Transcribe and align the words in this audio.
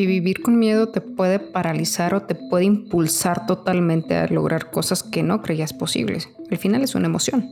y 0.00 0.06
vivir 0.06 0.42
con 0.42 0.58
miedo 0.58 0.88
te 0.88 1.00
puede 1.00 1.38
paralizar 1.38 2.14
o 2.14 2.22
te 2.22 2.34
puede 2.34 2.64
impulsar 2.64 3.46
totalmente 3.46 4.16
a 4.16 4.26
lograr 4.26 4.70
cosas 4.70 5.02
que 5.02 5.22
no 5.22 5.42
creías 5.42 5.72
posibles. 5.72 6.28
Al 6.50 6.58
final 6.58 6.82
es 6.82 6.94
una 6.94 7.06
emoción. 7.06 7.48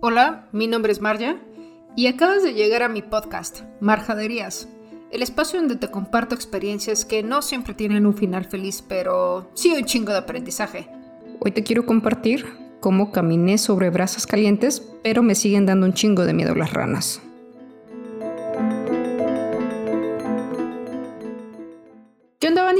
Hola, 0.00 0.48
mi 0.52 0.66
nombre 0.66 0.92
es 0.92 1.00
Marja 1.00 1.36
y 1.94 2.08
acabas 2.08 2.42
de 2.42 2.54
llegar 2.54 2.82
a 2.82 2.88
mi 2.88 3.02
podcast, 3.02 3.62
Marjaderías, 3.80 4.68
el 5.10 5.22
espacio 5.22 5.58
donde 5.58 5.76
te 5.76 5.90
comparto 5.90 6.34
experiencias 6.34 7.04
que 7.04 7.22
no 7.22 7.40
siempre 7.40 7.74
tienen 7.74 8.04
un 8.04 8.14
final 8.14 8.44
feliz, 8.44 8.82
pero 8.86 9.50
sí 9.54 9.72
un 9.72 9.84
chingo 9.84 10.12
de 10.12 10.18
aprendizaje. 10.18 10.88
Hoy 11.40 11.52
te 11.52 11.62
quiero 11.62 11.86
compartir 11.86 12.44
cómo 12.80 13.12
caminé 13.12 13.58
sobre 13.58 13.90
brasas 13.90 14.26
calientes, 14.26 14.82
pero 15.02 15.22
me 15.22 15.34
siguen 15.34 15.66
dando 15.66 15.86
un 15.86 15.94
chingo 15.94 16.24
de 16.24 16.34
miedo 16.34 16.54
las 16.54 16.72
ranas. 16.72 17.22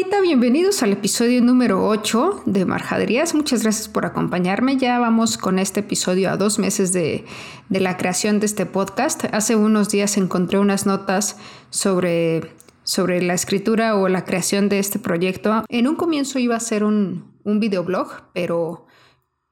Bandita? 0.07 0.21
Bienvenidos 0.21 0.83
al 0.83 0.93
episodio 0.93 1.41
número 1.43 1.87
8 1.87 2.43
de 2.47 2.65
Marjaderías. 2.65 3.35
Muchas 3.35 3.63
gracias 3.63 3.89
por 3.89 4.07
acompañarme. 4.07 4.77
Ya 4.77 4.99
vamos 4.99 5.39
con 5.39 5.59
este 5.59 5.81
episodio 5.81 6.31
a 6.31 6.37
dos 6.37 6.59
meses 6.59 6.93
de, 6.93 7.25
la 7.69 7.97
creación 7.97 8.39
de 8.39 8.47
este 8.47 8.67
podcast. 8.67 9.25
Hace 9.33 9.57
unos 9.57 9.89
días 9.89 10.17
encontré 10.17 10.59
unas 10.59 10.87
notas 10.87 11.39
sobre, 11.71 12.53
sobre 12.85 13.23
la 13.23 13.35
escritura 13.35 13.97
o 13.97 14.09
la 14.09 14.25
creación 14.25 14.69
de 14.69 14.79
este 14.79 14.99
proyecto. 14.99 15.65
En 15.69 15.89
un 15.89 15.97
comienzo 15.97 16.39
iba 16.39 16.57
a 16.57 16.61
ser 16.61 16.85
un, 16.85 17.39
un 17.45 17.59
videoblog, 17.59 18.31
pero, 18.33 18.87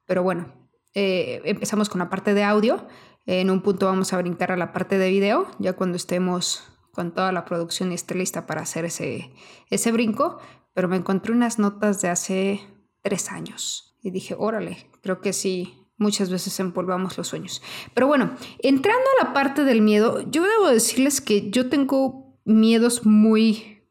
pero 0.07 0.23
bueno, 0.23 0.53
eh, 0.95 1.43
empezamos 1.45 1.89
con 1.89 1.99
la 1.99 2.11
parte 2.11 2.35
de 2.35 2.45
audio. 2.45 2.87
En 3.27 3.51
un 3.51 3.63
punto 3.63 3.87
vamos 3.87 4.13
a 4.13 4.19
brincar 4.19 4.53
a 4.53 4.57
la 4.57 4.73
parte 4.73 4.99
de 4.99 5.11
video, 5.11 5.49
ya 5.59 5.73
cuando 5.73 5.97
estemos 5.97 6.74
con 6.95 7.13
toda 7.13 7.33
la 7.33 7.45
producción 7.45 7.93
y 7.93 7.95
esté 7.95 8.15
lista 8.15 8.47
para 8.47 8.63
hacer 8.63 8.85
ese, 8.85 9.31
ese 9.71 9.93
brinco, 9.93 10.39
pero 10.73 10.89
me 10.89 10.97
encontré 10.97 11.33
unas 11.33 11.59
notas 11.59 12.01
de 12.01 12.09
hace 12.09 12.61
tres 13.03 13.31
años 13.31 13.97
y 14.03 14.11
dije, 14.11 14.35
órale, 14.39 14.89
creo 15.03 15.21
que 15.21 15.33
sí, 15.33 15.85
muchas 15.97 16.31
veces 16.31 16.59
empolvamos 16.61 17.17
los 17.17 17.29
sueños. 17.29 17.63
Pero 17.95 18.07
bueno, 18.07 18.37
entrando 18.59 19.05
a 19.19 19.25
la 19.25 19.33
parte 19.33 19.65
del 19.65 19.81
miedo, 19.81 20.21
yo 20.31 20.43
debo 20.43 20.69
decirles 20.69 21.21
que 21.21 21.51
yo 21.51 21.69
tengo 21.69 22.39
miedos 22.45 23.07
muy, 23.07 23.83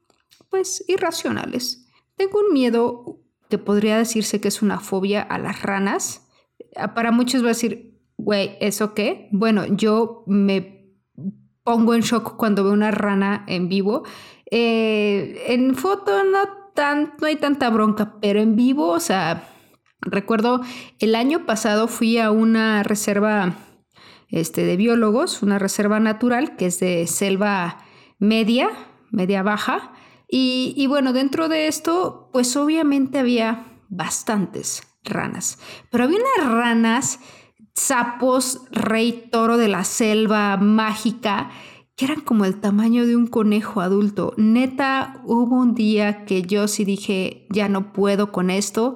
pues, 0.49 0.83
irracionales. 0.87 1.87
Tengo 2.15 2.39
un 2.39 2.53
miedo 2.53 3.19
que 3.49 3.57
podría 3.57 3.97
decirse 3.97 4.39
que 4.39 4.47
es 4.47 4.61
una 4.61 4.79
fobia 4.79 5.21
a 5.21 5.37
las 5.39 5.61
ranas. 5.61 6.27
Para 6.95 7.11
muchos 7.11 7.41
va 7.41 7.47
a 7.47 7.49
decir, 7.49 7.99
güey, 8.17 8.57
¿eso 8.59 8.93
qué? 8.93 9.29
Bueno, 9.31 9.65
yo 9.65 10.23
me 10.27 10.82
pongo 11.63 11.93
en 11.93 12.01
shock 12.01 12.35
cuando 12.35 12.63
veo 12.63 12.73
una 12.73 12.91
rana 12.91 13.43
en 13.47 13.69
vivo. 13.69 14.03
Eh, 14.49 15.45
en 15.47 15.75
foto 15.75 16.23
no, 16.23 16.47
tan, 16.73 17.13
no 17.19 17.27
hay 17.27 17.35
tanta 17.35 17.69
bronca, 17.69 18.15
pero 18.21 18.41
en 18.41 18.55
vivo, 18.55 18.89
o 18.89 18.99
sea, 18.99 19.49
recuerdo 20.01 20.61
el 20.99 21.15
año 21.15 21.45
pasado 21.45 21.87
fui 21.87 22.17
a 22.17 22.31
una 22.31 22.83
reserva 22.83 23.55
este, 24.29 24.63
de 24.65 24.77
biólogos, 24.77 25.43
una 25.43 25.59
reserva 25.59 25.99
natural 25.99 26.55
que 26.55 26.67
es 26.67 26.79
de 26.79 27.07
selva 27.07 27.79
media, 28.19 28.69
media 29.11 29.43
baja. 29.43 29.93
Y, 30.27 30.73
y 30.75 30.87
bueno, 30.87 31.13
dentro 31.13 31.47
de 31.47 31.67
esto, 31.67 32.29
pues 32.33 32.55
obviamente 32.55 33.19
había 33.19 33.65
bastantes 33.89 34.81
ranas, 35.03 35.59
pero 35.91 36.05
había 36.05 36.17
unas 36.17 36.51
ranas 36.51 37.19
sapos 37.75 38.61
rey 38.71 39.29
toro 39.31 39.57
de 39.57 39.67
la 39.67 39.83
selva 39.83 40.57
mágica 40.57 41.49
que 41.95 42.05
eran 42.05 42.21
como 42.21 42.45
el 42.45 42.59
tamaño 42.59 43.05
de 43.05 43.15
un 43.15 43.27
conejo 43.27 43.81
adulto. 43.81 44.33
Neta, 44.37 45.21
hubo 45.25 45.57
un 45.57 45.75
día 45.75 46.25
que 46.25 46.41
yo 46.41 46.67
sí 46.67 46.85
dije, 46.85 47.47
ya 47.51 47.69
no 47.69 47.93
puedo 47.93 48.31
con 48.31 48.49
esto. 48.49 48.95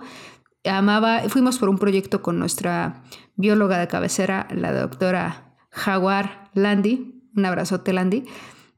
Amaba, 0.66 1.22
fuimos 1.30 1.60
por 1.60 1.70
un 1.70 1.78
proyecto 1.78 2.22
con 2.22 2.40
nuestra 2.40 3.04
bióloga 3.36 3.78
de 3.78 3.88
cabecera, 3.88 4.48
la 4.52 4.74
doctora 4.74 5.56
Jaguar 5.70 6.50
Landy. 6.54 7.30
Un 7.36 7.46
abrazote, 7.46 7.94
Landy. 7.94 8.26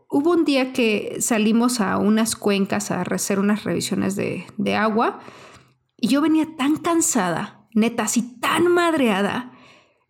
Hubo 0.09 0.31
un 0.31 0.43
día 0.43 0.73
que 0.73 1.17
salimos 1.21 1.79
a 1.79 1.97
unas 1.97 2.35
cuencas 2.35 2.91
a 2.91 3.01
hacer 3.01 3.39
unas 3.39 3.63
revisiones 3.63 4.15
de, 4.15 4.45
de 4.57 4.75
agua 4.75 5.19
y 5.95 6.07
yo 6.07 6.21
venía 6.21 6.47
tan 6.57 6.77
cansada, 6.77 7.67
neta, 7.73 8.03
así 8.03 8.39
tan 8.39 8.67
madreada, 8.67 9.48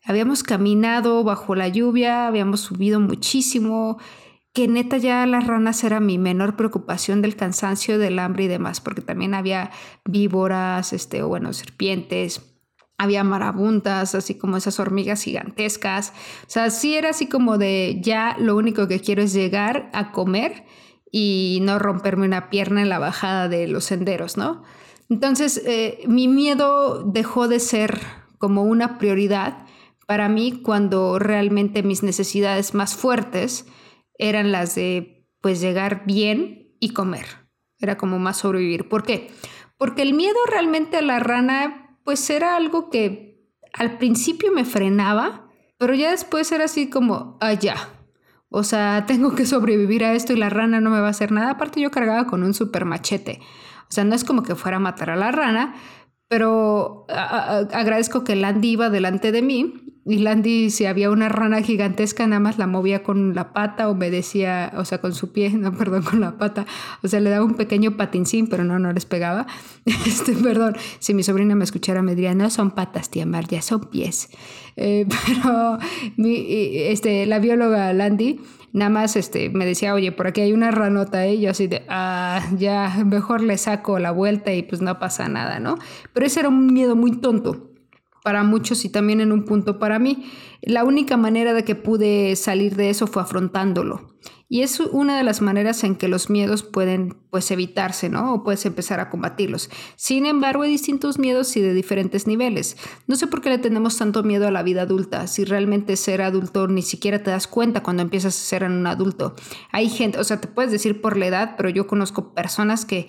Habíamos 0.10 0.42
caminado 0.42 1.24
bajo 1.24 1.54
la 1.54 1.68
lluvia, 1.68 2.26
habíamos 2.26 2.62
subido 2.62 3.00
muchísimo, 3.00 4.00
que 4.54 4.68
neta 4.68 4.98
ya 4.98 5.24
las 5.28 5.46
ranas 5.46 5.84
era 5.84 6.00
mi 6.00 6.18
menor 6.18 6.56
preocupación 6.56 7.22
del 7.22 7.36
cansancio, 7.36 8.00
del 8.00 8.18
hambre 8.18 8.46
y 8.46 8.48
demás, 8.48 8.82
porque 8.82 9.02
también 9.02 9.36
había 9.36 9.70
víboras, 10.06 10.94
este, 10.94 11.22
o 11.22 11.28
bueno, 11.28 11.54
serpientes, 11.54 12.42
había 12.98 13.24
marabuntas, 13.24 14.16
así 14.16 14.34
como 14.34 14.58
esas 14.58 14.80
hormigas 14.80 15.22
gigantescas. 15.22 16.12
O 16.48 16.50
sea, 16.50 16.72
sí 16.72 16.96
era 16.96 17.12
así 17.12 17.28
como 17.28 17.60
de 17.60 18.00
ya 18.02 18.36
lo 18.40 18.58
único 18.58 18.88
que 18.88 19.02
quiero 19.02 19.22
es 19.22 19.32
llegar 19.32 19.92
a 19.94 20.12
comer 20.12 20.66
y 21.12 21.60
no 21.62 21.78
romperme 21.78 22.26
una 22.26 22.50
pierna 22.50 22.82
en 22.82 22.90
la 22.90 22.98
bajada 22.98 23.48
de 23.48 23.68
los 23.68 23.84
senderos, 23.84 24.38
¿no? 24.38 24.64
Entonces, 25.08 25.62
eh, 25.68 26.00
mi 26.08 26.28
miedo 26.28 27.04
dejó 27.04 27.48
de 27.48 27.60
ser 27.60 28.02
como 28.40 28.64
una 28.64 28.98
prioridad 28.98 29.69
para 30.10 30.28
mí 30.28 30.64
cuando 30.64 31.20
realmente 31.20 31.84
mis 31.84 32.02
necesidades 32.02 32.74
más 32.74 32.96
fuertes 32.96 33.68
eran 34.18 34.52
las 34.52 34.74
de 34.74 35.30
pues 35.40 35.62
llegar 35.62 36.02
bien 36.08 36.74
y 36.80 36.94
comer. 36.94 37.28
Era 37.78 37.96
como 37.96 38.18
más 38.18 38.38
sobrevivir. 38.38 38.90
¿Por 38.90 39.04
qué? 39.04 39.30
Porque 39.78 40.02
el 40.02 40.16
miedo 40.16 40.40
realmente 40.50 40.98
a 40.98 41.04
la 41.04 41.20
rana 41.20 42.00
pues 42.04 42.28
era 42.32 42.56
algo 42.56 42.90
que 42.90 43.54
al 43.72 44.00
principio 44.00 44.52
me 44.52 44.66
frenaba, 44.66 45.48
pero 45.78 45.94
ya 45.94 46.10
después 46.10 46.52
era 46.52 46.66
así 46.66 46.90
como, 46.90 47.38
ah, 47.40 47.54
ya. 47.54 47.76
O 48.50 48.64
sea, 48.64 49.06
tengo 49.06 49.36
que 49.36 49.46
sobrevivir 49.46 50.04
a 50.04 50.16
esto 50.16 50.34
y 50.34 50.38
la 50.38 50.50
rana 50.50 50.82
no 50.82 50.90
me 50.90 51.02
va 51.02 51.06
a 51.06 51.12
hacer 51.12 51.32
nada. 51.32 51.52
Aparte 51.52 51.82
yo 51.82 51.92
cargaba 51.92 52.26
con 52.26 52.42
un 52.42 52.56
super 52.56 52.84
machete. 52.84 53.42
O 53.84 53.92
sea, 53.92 54.06
no 54.06 54.16
es 54.16 54.24
como 54.24 54.42
que 54.42 54.56
fuera 54.56 54.78
a 54.78 54.80
matar 54.80 55.12
a 55.12 55.16
la 55.16 55.32
rana, 55.32 55.76
pero 56.28 57.06
agradezco 57.10 58.24
que 58.24 58.36
Landy 58.36 58.72
iba 58.72 58.90
delante 58.90 59.32
de 59.32 59.44
mí 59.44 59.89
y 60.10 60.18
Landy, 60.18 60.72
si 60.72 60.88
había 60.88 61.12
una 61.12 61.30
rana 61.30 61.62
gigantesca, 61.62 62.26
nada 62.26 62.40
más 62.40 62.58
la 62.58 62.66
movía 62.66 63.04
con 63.04 63.36
la 63.36 63.54
pata 63.54 63.90
o 63.90 63.94
me 63.94 64.10
decía, 64.10 64.74
o 64.76 64.84
sea, 64.84 65.00
con 65.00 65.14
su 65.14 65.32
pie, 65.32 65.52
no, 65.54 65.72
perdón, 65.74 66.02
con 66.02 66.20
la 66.20 66.38
pata. 66.38 66.66
O 67.04 67.08
sea, 67.08 67.20
le 67.20 67.30
daba 67.30 67.46
un 67.46 67.54
pequeño 67.54 67.96
patincín, 67.96 68.48
pero 68.48 68.64
no, 68.64 68.80
no 68.80 68.92
les 68.92 69.06
pegaba. 69.06 69.46
Este, 69.86 70.34
perdón, 70.34 70.76
si 70.98 71.14
mi 71.14 71.22
sobrina 71.22 71.54
me 71.54 71.64
escuchara, 71.64 72.02
me 72.02 72.16
diría, 72.16 72.34
no 72.34 72.50
son 72.50 72.72
patas, 72.72 73.10
tía 73.10 73.26
Mar, 73.28 73.48
ya 73.48 73.62
son 73.62 73.82
pies. 73.82 74.30
Eh, 74.76 75.06
pero 75.28 75.78
mi, 76.18 76.48
este, 76.48 77.28
la 77.28 77.38
bióloga 77.38 77.94
Landy 77.94 78.40
nada 78.74 78.90
más 78.90 79.16
este, 79.16 79.50
me 79.50 79.66
decía, 79.66 79.94
oye, 79.94 80.12
por 80.12 80.28
aquí 80.28 80.42
hay 80.42 80.54
una 80.54 80.72
ranota, 80.72 81.26
¿eh? 81.26 81.40
Yo 81.40 81.52
así 81.52 81.68
de, 81.68 81.86
ah, 81.88 82.42
ya, 82.58 83.04
mejor 83.06 83.42
le 83.42 83.58
saco 83.58 84.00
la 84.00 84.12
vuelta 84.12 84.54
y 84.54 84.64
pues 84.64 84.82
no 84.82 84.98
pasa 84.98 85.28
nada, 85.28 85.60
¿no? 85.60 85.78
Pero 86.14 86.26
ese 86.26 86.40
era 86.40 86.50
un 86.50 86.74
miedo 86.74 86.96
muy 86.96 87.12
tonto 87.18 87.69
para 88.30 88.44
muchos 88.44 88.86
y 88.86 88.90
también 88.90 89.22
en 89.22 89.32
un 89.32 89.44
punto 89.44 89.80
para 89.80 89.98
mí. 89.98 90.30
La 90.62 90.84
única 90.84 91.18
manera 91.18 91.56
de 91.56 91.64
que 91.64 91.74
pude 91.74 92.36
salir 92.36 92.76
de 92.76 92.92
eso 92.92 93.08
fue 93.08 93.24
afrontándolo. 93.24 94.20
Y 94.48 94.62
es 94.62 94.80
una 94.80 95.18
de 95.18 95.24
las 95.24 95.42
maneras 95.42 95.84
en 95.84 95.96
que 95.96 96.08
los 96.08 96.30
miedos 96.30 96.62
pueden 96.62 97.18
pues 97.32 97.50
evitarse, 97.50 98.08
¿no? 98.08 98.36
O 98.36 98.44
puedes 98.44 98.68
empezar 98.68 99.00
a 99.00 99.10
combatirlos. 99.10 99.72
Sin 99.96 100.28
embargo, 100.28 100.62
hay 100.62 100.70
distintos 100.70 101.18
miedos 101.18 101.58
y 101.58 101.62
de 101.62 101.74
diferentes 101.74 102.28
niveles. 102.28 102.78
No 103.08 103.16
sé 103.16 103.26
por 103.26 103.42
qué 103.42 103.50
le 103.50 103.58
tenemos 103.58 103.98
tanto 103.98 104.22
miedo 104.22 104.48
a 104.48 104.52
la 104.52 104.62
vida 104.62 104.84
adulta, 104.84 105.26
si 105.26 105.44
realmente 105.44 105.96
ser 105.98 106.22
adulto 106.22 106.68
ni 106.68 106.84
siquiera 106.84 107.24
te 107.24 107.32
das 107.32 107.48
cuenta 107.48 107.82
cuando 107.82 108.04
empiezas 108.04 108.36
a 108.36 108.46
ser 108.46 108.64
un 108.64 108.86
adulto. 108.86 109.36
Hay 109.72 109.90
gente, 109.90 110.20
o 110.20 110.24
sea, 110.24 110.40
te 110.40 110.48
puedes 110.48 110.72
decir 110.72 111.02
por 111.02 111.18
la 111.18 111.26
edad, 111.26 111.56
pero 111.58 111.70
yo 111.70 111.88
conozco 111.88 112.36
personas 112.36 112.86
que 112.86 113.08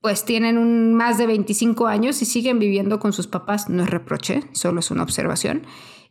pues 0.00 0.24
tienen 0.24 0.58
un, 0.58 0.94
más 0.94 1.18
de 1.18 1.26
25 1.26 1.86
años 1.86 2.22
y 2.22 2.24
siguen 2.24 2.58
viviendo 2.58 2.98
con 2.98 3.12
sus 3.12 3.26
papás. 3.26 3.68
No 3.68 3.82
es 3.82 3.90
reproche, 3.90 4.44
solo 4.52 4.80
es 4.80 4.90
una 4.90 5.02
observación. 5.02 5.62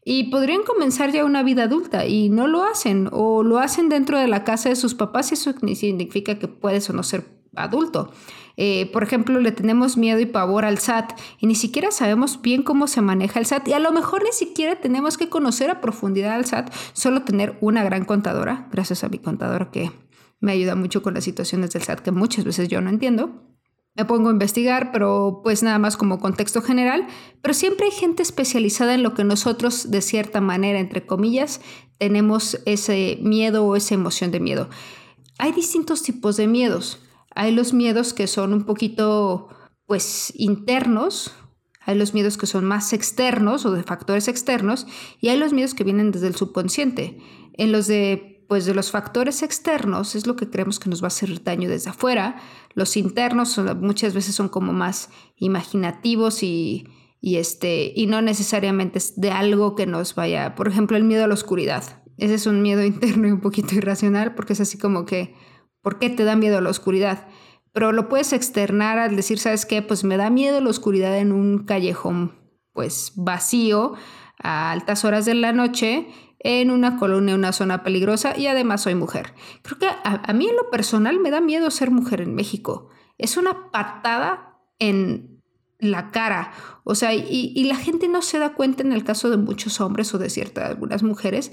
Y 0.05 0.31
podrían 0.31 0.63
comenzar 0.63 1.11
ya 1.11 1.25
una 1.25 1.43
vida 1.43 1.63
adulta 1.63 2.05
y 2.05 2.29
no 2.29 2.47
lo 2.47 2.63
hacen 2.63 3.09
o 3.11 3.43
lo 3.43 3.59
hacen 3.59 3.89
dentro 3.89 4.17
de 4.17 4.27
la 4.27 4.43
casa 4.43 4.69
de 4.69 4.75
sus 4.75 4.95
papás 4.95 5.31
y 5.31 5.33
eso 5.33 5.53
significa 5.75 6.39
que 6.39 6.47
puedes 6.47 6.89
o 6.89 6.93
no 6.93 7.03
ser 7.03 7.25
adulto. 7.55 8.11
Eh, 8.55 8.89
por 8.91 9.03
ejemplo, 9.03 9.39
le 9.39 9.51
tenemos 9.51 9.97
miedo 9.97 10.19
y 10.19 10.25
pavor 10.25 10.65
al 10.65 10.79
SAT 10.79 11.13
y 11.39 11.47
ni 11.47 11.55
siquiera 11.55 11.91
sabemos 11.91 12.41
bien 12.41 12.63
cómo 12.63 12.87
se 12.87 13.01
maneja 13.01 13.39
el 13.39 13.45
SAT 13.45 13.67
y 13.69 13.73
a 13.73 13.79
lo 13.79 13.91
mejor 13.91 14.23
ni 14.23 14.31
siquiera 14.31 14.79
tenemos 14.79 15.17
que 15.17 15.29
conocer 15.29 15.69
a 15.69 15.81
profundidad 15.81 16.35
al 16.35 16.45
SAT, 16.45 16.73
solo 16.93 17.23
tener 17.23 17.57
una 17.61 17.83
gran 17.83 18.05
contadora, 18.05 18.67
gracias 18.71 19.03
a 19.03 19.09
mi 19.09 19.19
contadora 19.19 19.71
que 19.71 19.91
me 20.39 20.51
ayuda 20.53 20.75
mucho 20.75 21.01
con 21.01 21.13
las 21.13 21.23
situaciones 21.23 21.71
del 21.71 21.83
SAT 21.83 21.99
que 21.99 22.11
muchas 22.11 22.45
veces 22.45 22.67
yo 22.67 22.81
no 22.81 22.89
entiendo 22.89 23.49
me 23.95 24.05
pongo 24.05 24.29
a 24.29 24.31
investigar, 24.31 24.91
pero 24.91 25.41
pues 25.43 25.61
nada 25.61 25.79
más 25.79 25.97
como 25.97 26.19
contexto 26.19 26.61
general, 26.61 27.07
pero 27.41 27.53
siempre 27.53 27.87
hay 27.87 27.91
gente 27.91 28.23
especializada 28.23 28.93
en 28.93 29.03
lo 29.03 29.13
que 29.13 29.23
nosotros 29.23 29.91
de 29.91 30.01
cierta 30.01 30.39
manera, 30.41 30.79
entre 30.79 31.05
comillas, 31.05 31.59
tenemos 31.97 32.59
ese 32.65 33.19
miedo 33.21 33.65
o 33.65 33.75
esa 33.75 33.95
emoción 33.95 34.31
de 34.31 34.39
miedo. 34.39 34.69
Hay 35.37 35.51
distintos 35.51 36.01
tipos 36.01 36.37
de 36.37 36.47
miedos. 36.47 36.99
hay 37.35 37.51
los 37.51 37.73
miedos 37.73 38.13
que 38.13 38.27
son 38.27 38.53
un 38.53 38.63
poquito, 38.65 39.49
pues, 39.85 40.33
internos, 40.35 41.31
hay 41.85 41.97
los 41.97 42.13
miedos 42.13 42.37
que 42.37 42.47
son 42.47 42.65
más 42.65 42.91
externos 42.91 43.65
o 43.65 43.71
de 43.71 43.83
factores 43.83 44.27
externos, 44.27 44.87
y 45.21 45.29
hay 45.29 45.37
los 45.37 45.53
miedos 45.53 45.73
que 45.73 45.83
vienen 45.83 46.11
desde 46.11 46.27
el 46.27 46.35
subconsciente. 46.35 47.17
En 47.53 47.71
los 47.71 47.87
de 47.87 48.38
pues 48.49 48.65
de 48.65 48.73
los 48.73 48.89
factores 48.89 49.43
externos 49.43 50.15
es 50.15 50.25
lo 50.25 50.35
que 50.35 50.49
creemos 50.49 50.79
que 50.79 50.89
nos 50.89 51.03
va 51.03 51.05
a 51.05 51.09
hacer 51.09 51.43
daño 51.43 51.69
desde 51.69 51.91
afuera. 51.91 52.41
Los 52.73 52.97
internos 52.97 53.61
muchas 53.79 54.15
veces 54.15 54.33
son 54.33 54.49
como 54.49 54.73
más 54.73 55.11
imaginativos 55.37 56.41
y, 56.41 56.87
y, 57.21 57.37
este, 57.37 57.93
y 57.95 58.07
no 58.07 58.23
necesariamente 58.23 58.97
es 58.97 59.21
de 59.21 59.29
algo 59.29 59.75
que 59.75 59.85
nos 59.85 60.15
vaya, 60.15 60.55
por 60.55 60.67
ejemplo, 60.67 60.97
el 60.97 61.03
miedo 61.03 61.25
a 61.25 61.27
la 61.27 61.35
oscuridad. 61.35 62.01
Ese 62.17 62.33
es 62.33 62.47
un 62.47 62.63
miedo 62.63 62.83
interno 62.85 63.27
y 63.27 63.31
un 63.31 63.39
poquito 63.39 63.75
irracional 63.75 64.33
porque 64.33 64.53
es 64.53 64.61
así 64.61 64.79
como 64.79 65.05
que, 65.05 65.35
¿por 65.83 65.99
qué 65.99 66.09
te 66.09 66.23
da 66.23 66.35
miedo 66.35 66.57
a 66.57 66.61
la 66.61 66.71
oscuridad? 66.71 67.27
Pero 67.71 67.91
lo 67.91 68.09
puedes 68.09 68.33
externar 68.33 68.97
al 68.97 69.15
decir, 69.15 69.37
¿sabes 69.37 69.67
qué? 69.67 69.83
Pues 69.83 70.03
me 70.03 70.17
da 70.17 70.31
miedo 70.31 70.59
la 70.59 70.71
oscuridad 70.71 71.15
en 71.19 71.31
un 71.31 71.65
callejón 71.65 72.39
pues 72.73 73.13
vacío 73.15 73.93
a 74.41 74.71
altas 74.71 75.05
horas 75.05 75.25
de 75.25 75.35
la 75.35 75.51
noche 75.51 76.07
en 76.39 76.71
una 76.71 76.97
colonia, 76.97 77.35
una 77.35 77.51
zona 77.51 77.83
peligrosa 77.83 78.37
y 78.37 78.47
además 78.47 78.83
soy 78.83 78.95
mujer. 78.95 79.33
Creo 79.61 79.77
que 79.77 79.87
a, 79.87 80.33
mí 80.33 80.47
en 80.47 80.55
lo 80.55 80.69
personal 80.69 81.19
me 81.19 81.31
da 81.31 81.41
miedo 81.41 81.69
ser 81.69 81.91
mujer 81.91 82.21
en 82.21 82.33
México. 82.33 82.89
Es 83.17 83.37
una 83.37 83.71
patada 83.71 84.57
en 84.79 85.41
la 85.79 86.11
cara. 86.11 86.51
O 86.83 86.95
sea, 86.95 87.13
y, 87.13 87.53
y, 87.55 87.63
la 87.65 87.75
gente 87.75 88.07
no 88.07 88.21
se 88.21 88.39
da 88.39 88.53
cuenta 88.53 88.83
en 88.83 88.93
el 88.93 89.03
caso 89.03 89.29
de 89.29 89.37
muchos 89.37 89.81
hombres 89.81 90.13
o 90.13 90.17
de 90.17 90.29
ciertas 90.29 90.69
algunas 90.69 91.03
mujeres 91.03 91.51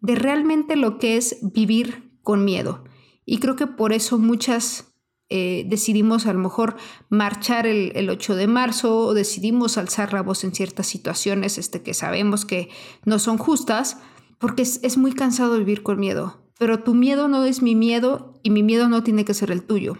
de 0.00 0.14
realmente 0.14 0.76
lo 0.76 0.98
que 0.98 1.16
es 1.16 1.38
vivir 1.42 2.18
con 2.22 2.44
miedo. 2.44 2.84
Y 3.24 3.38
creo 3.38 3.56
que 3.56 3.66
por 3.66 3.92
eso 3.92 4.18
muchas 4.18 4.94
eh, 5.30 5.64
decidimos 5.66 6.26
a 6.26 6.32
lo 6.34 6.38
mejor 6.38 6.76
marchar 7.08 7.66
el, 7.66 8.08
8 8.10 8.36
de 8.36 8.46
marzo 8.46 8.98
o 8.98 9.14
decidimos 9.14 9.78
alzar 9.78 10.12
la 10.12 10.22
voz 10.22 10.44
en 10.44 10.54
ciertas 10.54 10.86
situaciones 10.86 11.56
este, 11.56 11.82
que 11.82 11.94
sabemos 11.94 12.44
que 12.44 12.68
no 13.06 13.18
son 13.18 13.38
justas, 13.38 13.98
porque 14.38 14.62
es, 14.62 14.96
muy 14.96 15.12
cansado 15.12 15.58
vivir 15.58 15.82
con 15.82 15.98
miedo. 15.98 16.42
Pero 16.58 16.82
tu 16.82 16.94
miedo 16.94 17.28
no 17.28 17.44
es 17.44 17.62
mi 17.62 17.74
miedo 17.74 18.40
y 18.42 18.50
mi 18.50 18.62
miedo 18.62 18.88
no 18.88 19.02
tiene 19.02 19.24
que 19.24 19.34
ser 19.34 19.50
el 19.50 19.62
tuyo. 19.62 19.96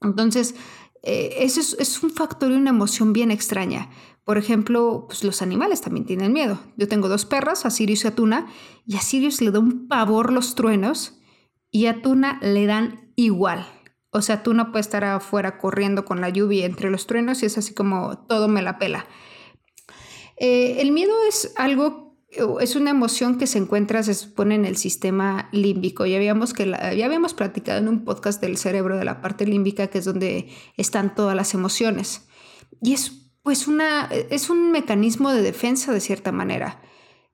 Entonces, 0.00 0.54
eh, 1.02 1.36
eso 1.40 1.60
es, 1.60 2.02
un 2.02 2.10
factor 2.10 2.50
y 2.50 2.54
una 2.54 2.70
emoción 2.70 3.12
bien 3.12 3.30
extraña. 3.30 3.90
Por 4.24 4.38
ejemplo, 4.38 5.04
pues 5.06 5.24
los 5.24 5.42
animales 5.42 5.80
también 5.80 6.06
tienen 6.06 6.32
miedo. 6.32 6.58
Yo 6.76 6.88
tengo 6.88 7.08
dos 7.08 7.24
perras, 7.24 7.66
a 7.66 7.70
Sirius 7.70 8.04
y 8.04 8.08
a 8.08 8.14
Tuna, 8.14 8.46
y 8.86 8.96
a 8.96 9.00
Sirius 9.00 9.40
le 9.40 9.50
da 9.50 9.58
un 9.58 9.88
pavor 9.88 10.32
los 10.32 10.54
truenos 10.54 11.18
y 11.70 11.86
a 11.86 12.02
Tuna 12.02 12.38
le 12.42 12.66
dan 12.66 13.12
igual. 13.16 13.66
O 14.10 14.22
sea, 14.22 14.42
Tuna 14.42 14.70
puede 14.70 14.82
estar 14.82 15.04
afuera 15.04 15.58
corriendo 15.58 16.04
con 16.04 16.20
la 16.20 16.28
lluvia 16.28 16.66
entre 16.66 16.90
los 16.90 17.06
truenos 17.06 17.42
y 17.42 17.46
es 17.46 17.58
así 17.58 17.74
como 17.74 18.18
todo 18.26 18.46
me 18.48 18.62
la 18.62 18.78
pela. 18.78 19.06
Eh, 20.36 20.80
el 20.80 20.92
miedo 20.92 21.12
es 21.28 21.52
algo 21.56 22.03
es 22.60 22.76
una 22.76 22.90
emoción 22.90 23.38
que 23.38 23.46
se 23.46 23.58
encuentra, 23.58 24.02
se 24.02 24.14
supone, 24.14 24.54
en 24.54 24.64
el 24.64 24.76
sistema 24.76 25.48
límbico. 25.52 26.06
Ya 26.06 26.16
habíamos, 26.16 26.52
que 26.52 26.66
ya 26.66 27.06
habíamos 27.06 27.34
platicado 27.34 27.78
en 27.78 27.88
un 27.88 28.04
podcast 28.04 28.40
del 28.40 28.56
cerebro 28.56 28.96
de 28.96 29.04
la 29.04 29.20
parte 29.20 29.46
límbica, 29.46 29.86
que 29.88 29.98
es 29.98 30.04
donde 30.04 30.48
están 30.76 31.14
todas 31.14 31.36
las 31.36 31.54
emociones. 31.54 32.26
Y 32.82 32.92
es 32.94 33.24
pues 33.42 33.68
una, 33.68 34.08
es 34.30 34.48
un 34.48 34.70
mecanismo 34.70 35.30
de 35.30 35.42
defensa 35.42 35.92
de 35.92 36.00
cierta 36.00 36.32
manera. 36.32 36.80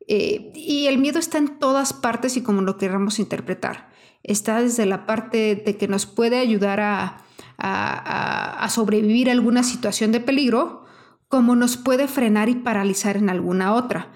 Eh, 0.09 0.51
y 0.55 0.87
el 0.89 0.99
miedo 0.99 1.19
está 1.19 1.39
en 1.39 1.59
todas 1.59 1.93
partes 1.93 2.37
y 2.37 2.43
como 2.43 2.63
lo 2.63 2.77
queramos 2.79 3.19
interpretar. 3.21 3.91
Está 4.23 4.61
desde 4.61 4.87
la 4.87 5.07
parte 5.07 5.55
de 5.55 5.77
que 5.77 5.89
nos 5.89 6.07
puede 6.07 6.39
ayudar 6.39 6.81
a, 6.81 7.25
a, 7.59 8.65
a 8.65 8.69
sobrevivir 8.71 9.29
a 9.29 9.33
alguna 9.33 9.63
situación 9.63 10.11
de 10.11 10.21
peligro, 10.21 10.85
como 11.29 11.55
nos 11.55 11.77
puede 11.77 12.09
frenar 12.09 12.49
y 12.49 12.57
paralizar 12.57 13.17
en 13.17 13.31
alguna 13.31 13.73
otra. 13.73 14.11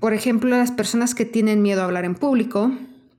Por 0.00 0.12
ejemplo, 0.12 0.50
las 0.50 0.72
personas 0.72 1.14
que 1.14 1.24
tienen 1.24 1.62
miedo 1.62 1.80
a 1.80 1.84
hablar 1.84 2.04
en 2.04 2.14
público 2.14 2.70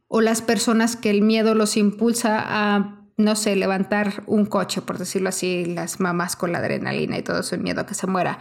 o 0.07 0.21
las 0.21 0.41
personas 0.41 0.95
que 0.95 1.09
el 1.09 1.21
miedo 1.21 1.56
los 1.56 1.75
impulsa 1.75 2.38
a, 2.39 3.03
no 3.18 3.35
sé, 3.35 3.56
levantar 3.56 4.24
un 4.27 4.45
coche, 4.45 4.81
por 4.81 4.97
decirlo 4.97 5.29
así, 5.29 5.65
las 5.65 6.00
mamás 6.00 6.35
con 6.35 6.51
la 6.51 6.59
adrenalina 6.59 7.18
y 7.18 7.24
todo 7.24 7.41
el 7.51 7.62
miedo 7.62 7.81
a 7.81 7.85
que 7.85 7.95
se 7.95 8.07
muera. 8.07 8.39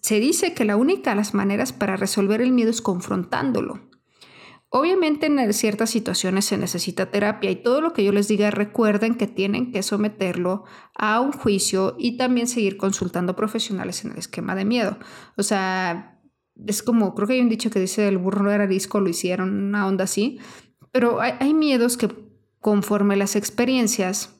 Se 0.00 0.20
dice 0.20 0.52
que 0.52 0.64
la 0.64 0.76
única 0.76 1.10
de 1.10 1.16
las 1.16 1.32
maneras 1.32 1.72
para 1.72 1.96
resolver 1.96 2.40
el 2.42 2.52
miedo 2.52 2.70
es 2.70 2.82
confrontándolo. 2.82 3.80
Obviamente 4.74 5.26
en 5.26 5.52
ciertas 5.52 5.90
situaciones 5.90 6.46
se 6.46 6.56
necesita 6.56 7.10
terapia 7.10 7.50
y 7.50 7.56
todo 7.56 7.82
lo 7.82 7.92
que 7.92 8.04
yo 8.04 8.10
les 8.10 8.26
diga 8.26 8.50
recuerden 8.50 9.16
que 9.16 9.26
tienen 9.26 9.70
que 9.70 9.82
someterlo 9.82 10.64
a 10.96 11.20
un 11.20 11.32
juicio 11.32 11.94
y 11.98 12.16
también 12.16 12.46
seguir 12.46 12.78
consultando 12.78 13.36
profesionales 13.36 14.02
en 14.04 14.12
el 14.12 14.18
esquema 14.18 14.54
de 14.54 14.64
miedo. 14.64 14.98
O 15.36 15.42
sea, 15.42 16.11
es 16.66 16.82
como, 16.82 17.14
creo 17.14 17.28
que 17.28 17.34
hay 17.34 17.40
un 17.40 17.48
dicho 17.48 17.70
que 17.70 17.80
dice 17.80 18.08
el 18.08 18.18
burro 18.18 18.50
era 18.50 18.66
disco, 18.66 19.00
lo 19.00 19.08
hicieron, 19.08 19.68
una 19.68 19.86
onda 19.86 20.04
así, 20.04 20.38
pero 20.90 21.20
hay, 21.20 21.54
miedos 21.54 21.96
que 21.96 22.10
conforme 22.60 23.16
las 23.16 23.34
experiencias 23.34 24.30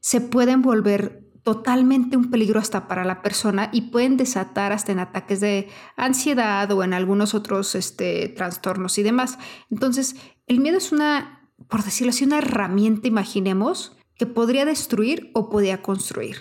se 0.00 0.20
pueden 0.20 0.62
volver 0.62 1.24
totalmente 1.42 2.16
un 2.16 2.30
peligro 2.30 2.58
hasta 2.58 2.88
para 2.88 3.04
la 3.04 3.22
persona 3.22 3.70
y 3.72 3.82
pueden 3.82 4.16
desatar 4.16 4.72
hasta 4.72 4.90
en 4.90 4.98
ataques 4.98 5.40
de 5.40 5.68
ansiedad 5.96 6.70
o 6.72 6.82
en 6.82 6.92
algunos 6.92 7.34
otros 7.34 7.76
este, 7.76 8.28
trastornos 8.28 8.98
y 8.98 9.04
demás. 9.04 9.38
Entonces, 9.70 10.16
el 10.48 10.58
miedo 10.58 10.78
es 10.78 10.90
una, 10.90 11.48
por 11.68 11.84
decirlo 11.84 12.10
así, 12.10 12.24
una 12.24 12.38
herramienta, 12.38 13.06
imaginemos, 13.06 13.96
que 14.16 14.26
podría 14.26 14.64
destruir 14.64 15.30
o 15.34 15.48
podría 15.48 15.82
construir 15.82 16.38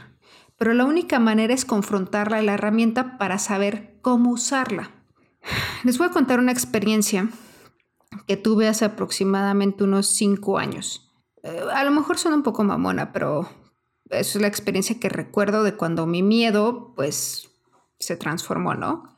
pero 0.57 0.73
la 0.73 0.85
única 0.85 1.19
manera 1.19 1.53
es 1.53 1.65
confrontarla 1.65 2.41
y 2.41 2.45
la 2.45 2.53
herramienta 2.53 3.17
para 3.17 3.39
saber 3.39 3.94
cómo 4.05 4.29
usarla. 4.29 4.91
Les 5.83 5.97
voy 5.97 6.05
a 6.05 6.11
contar 6.11 6.37
una 6.37 6.51
experiencia 6.51 7.27
que 8.27 8.37
tuve 8.37 8.67
hace 8.67 8.85
aproximadamente 8.85 9.83
unos 9.83 10.05
cinco 10.05 10.59
años. 10.59 11.11
Eh, 11.41 11.63
a 11.73 11.83
lo 11.83 11.89
mejor 11.89 12.19
suena 12.19 12.37
un 12.37 12.43
poco 12.43 12.63
mamona, 12.63 13.11
pero 13.11 13.49
es 14.11 14.35
la 14.35 14.45
experiencia 14.45 14.99
que 14.99 15.09
recuerdo 15.09 15.63
de 15.63 15.75
cuando 15.75 16.05
mi 16.05 16.21
miedo, 16.21 16.93
pues, 16.95 17.49
se 17.97 18.15
transformó, 18.15 18.75
¿no? 18.75 19.17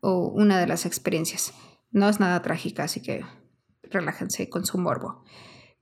O 0.00 0.28
una 0.28 0.60
de 0.60 0.66
las 0.66 0.84
experiencias. 0.84 1.54
No 1.90 2.06
es 2.06 2.20
nada 2.20 2.42
trágica, 2.42 2.84
así 2.84 3.00
que 3.00 3.24
relájense 3.84 4.50
con 4.50 4.66
su 4.66 4.76
morbo. 4.76 5.24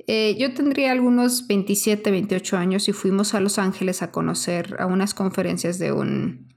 Eh, 0.07 0.37
yo 0.39 0.55
tendría 0.55 0.93
algunos 0.93 1.49
27, 1.49 2.09
28 2.09 2.57
años 2.57 2.89
y 2.89 2.93
fuimos 2.93 3.35
a 3.35 3.41
Los 3.41 3.59
Ángeles 3.59 4.01
a 4.03 4.13
conocer 4.13 4.77
a 4.79 4.87
unas 4.87 5.13
conferencias 5.13 5.81
de 5.81 5.91
un 5.91 6.54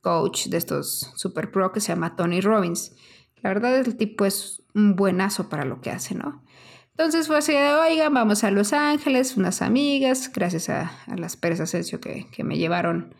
coach 0.00 0.46
de 0.46 0.56
estos 0.56 1.12
super 1.16 1.50
pro 1.50 1.72
que 1.72 1.80
se 1.80 1.88
llama 1.88 2.16
Tony 2.16 2.40
Robbins. 2.40 2.94
La 3.42 3.50
verdad 3.50 3.76
el 3.76 3.96
tipo 3.96 4.24
es 4.24 4.62
un 4.74 4.96
buenazo 4.96 5.48
para 5.48 5.64
lo 5.64 5.80
que 5.80 5.90
hace, 5.90 6.14
¿no? 6.14 6.44
Entonces 6.90 7.28
fue 7.28 7.38
así 7.38 7.52
de, 7.52 7.74
oigan, 7.74 8.12
vamos 8.12 8.42
a 8.42 8.50
Los 8.50 8.72
Ángeles, 8.72 9.36
unas 9.36 9.62
amigas, 9.62 10.32
gracias 10.32 10.68
a, 10.68 10.90
las 11.16 11.36
Pérez 11.36 11.60
Asensio 11.60 12.00
que, 12.00 12.26
que 12.32 12.42
me 12.42 12.58
llevaron 12.58 13.14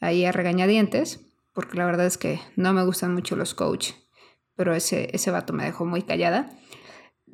ahí 0.00 0.26
a 0.26 0.32
regañadientes, 0.32 1.20
porque 1.54 1.78
la 1.78 1.86
verdad 1.86 2.04
es 2.04 2.18
que 2.18 2.40
no 2.56 2.74
me 2.74 2.84
gustan 2.84 3.14
mucho 3.14 3.34
los 3.34 3.54
coach, 3.54 3.92
pero 4.54 4.74
ese, 4.74 5.08
ese 5.14 5.30
vato 5.30 5.54
me 5.54 5.64
dejó 5.64 5.86
muy 5.86 6.02
callada. 6.02 6.50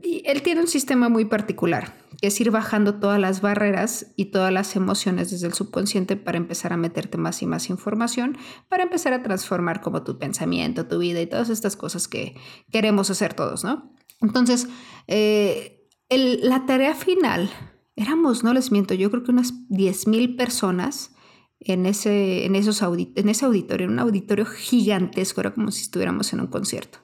Él 0.03 0.43
tiene 0.43 0.61
un 0.61 0.69
sistema 0.69 1.09
muy 1.09 1.25
particular, 1.25 1.95
que 2.21 2.29
es 2.29 2.41
ir 2.41 2.51
bajando 2.51 2.95
todas 2.95 3.19
las 3.19 3.41
barreras 3.41 4.13
y 4.17 4.27
todas 4.27 4.53
las 4.53 4.77
emociones 4.77 5.31
desde 5.31 5.47
el 5.49 5.55
subconsciente 5.55 6.17
para 6.17 6.39
empezar 6.39 6.73
a 6.73 6.77
meterte 6.77 7.19
más 7.19 7.43
y 7.43 7.47
más 7.47 7.69
información, 7.69 8.39
para 8.69 8.85
empezar 8.85 9.13
a 9.13 9.23
transformar 9.23 9.81
como 9.81 10.05
tu 10.05 10.19
pensamiento, 10.19 10.87
tu 10.87 10.99
vida 10.99 11.21
y 11.21 11.27
todas 11.27 11.51
estas 11.51 11.77
cosas 11.77 12.07
que 12.07 12.37
queremos 12.71 13.11
hacer 13.11 13.35
todos, 13.35 13.65
¿no? 13.65 13.93
Entonces, 14.21 14.69
eh, 15.07 15.87
la 16.11 16.65
tarea 16.67 16.95
final, 16.95 17.51
éramos, 17.97 18.45
no 18.45 18.55
les 18.55 18.71
miento, 18.71 18.95
yo 18.95 19.11
creo 19.11 19.25
que 19.25 19.33
unas 19.33 19.53
10.000 19.69 20.37
personas 20.37 21.13
en 21.61 21.87
ese, 21.87 22.47
en, 22.47 22.55
esos 22.55 22.83
en 22.83 23.29
ese 23.29 23.45
auditorio, 23.45 23.87
en 23.87 23.93
un 23.93 23.99
auditorio 23.99 24.47
gigantesco, 24.47 25.41
era 25.41 25.53
como 25.53 25.71
si 25.71 25.83
estuviéramos 25.83 26.33
en 26.33 26.41
un 26.41 26.47
concierto. 26.47 26.99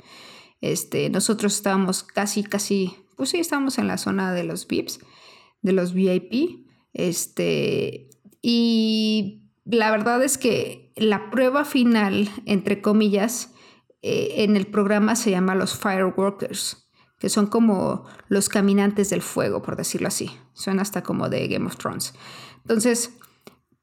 Este, 0.65 1.11
nosotros 1.11 1.57
estábamos 1.57 2.03
casi, 2.03 2.43
casi, 2.43 2.97
pues 3.17 3.29
sí, 3.29 3.39
estábamos 3.39 3.77
en 3.77 3.87
la 3.87 3.99
zona 3.99 4.33
de 4.33 4.45
los 4.45 4.67
VIPs, 4.67 4.99
de 5.61 5.73
los 5.73 5.93
VIP. 5.93 6.67
Este, 6.95 8.09
y 8.41 9.51
la 9.67 9.91
verdad 9.91 10.23
es 10.23 10.39
que 10.39 10.91
la 10.97 11.29
prueba 11.31 11.67
final, 11.67 12.31
entre 12.47 12.81
comillas, 12.81 13.53
eh, 14.01 14.45
en 14.45 14.57
el 14.57 14.67
programa 14.67 15.17
se 15.17 15.33
llama 15.33 15.55
los 15.55 15.77
fireworkers, 15.77 16.89
que 17.19 17.29
son 17.29 17.47
como 17.47 18.07
los 18.29 18.49
caminantes 18.49 19.11
del 19.11 19.21
fuego, 19.21 19.61
por 19.61 19.77
decirlo 19.77 20.09
así. 20.09 20.31
Suena 20.55 20.81
hasta 20.81 21.03
como 21.03 21.29
de 21.29 21.47
Game 21.47 21.67
of 21.67 21.77
Thrones. 21.77 22.15
Entonces, 22.63 23.19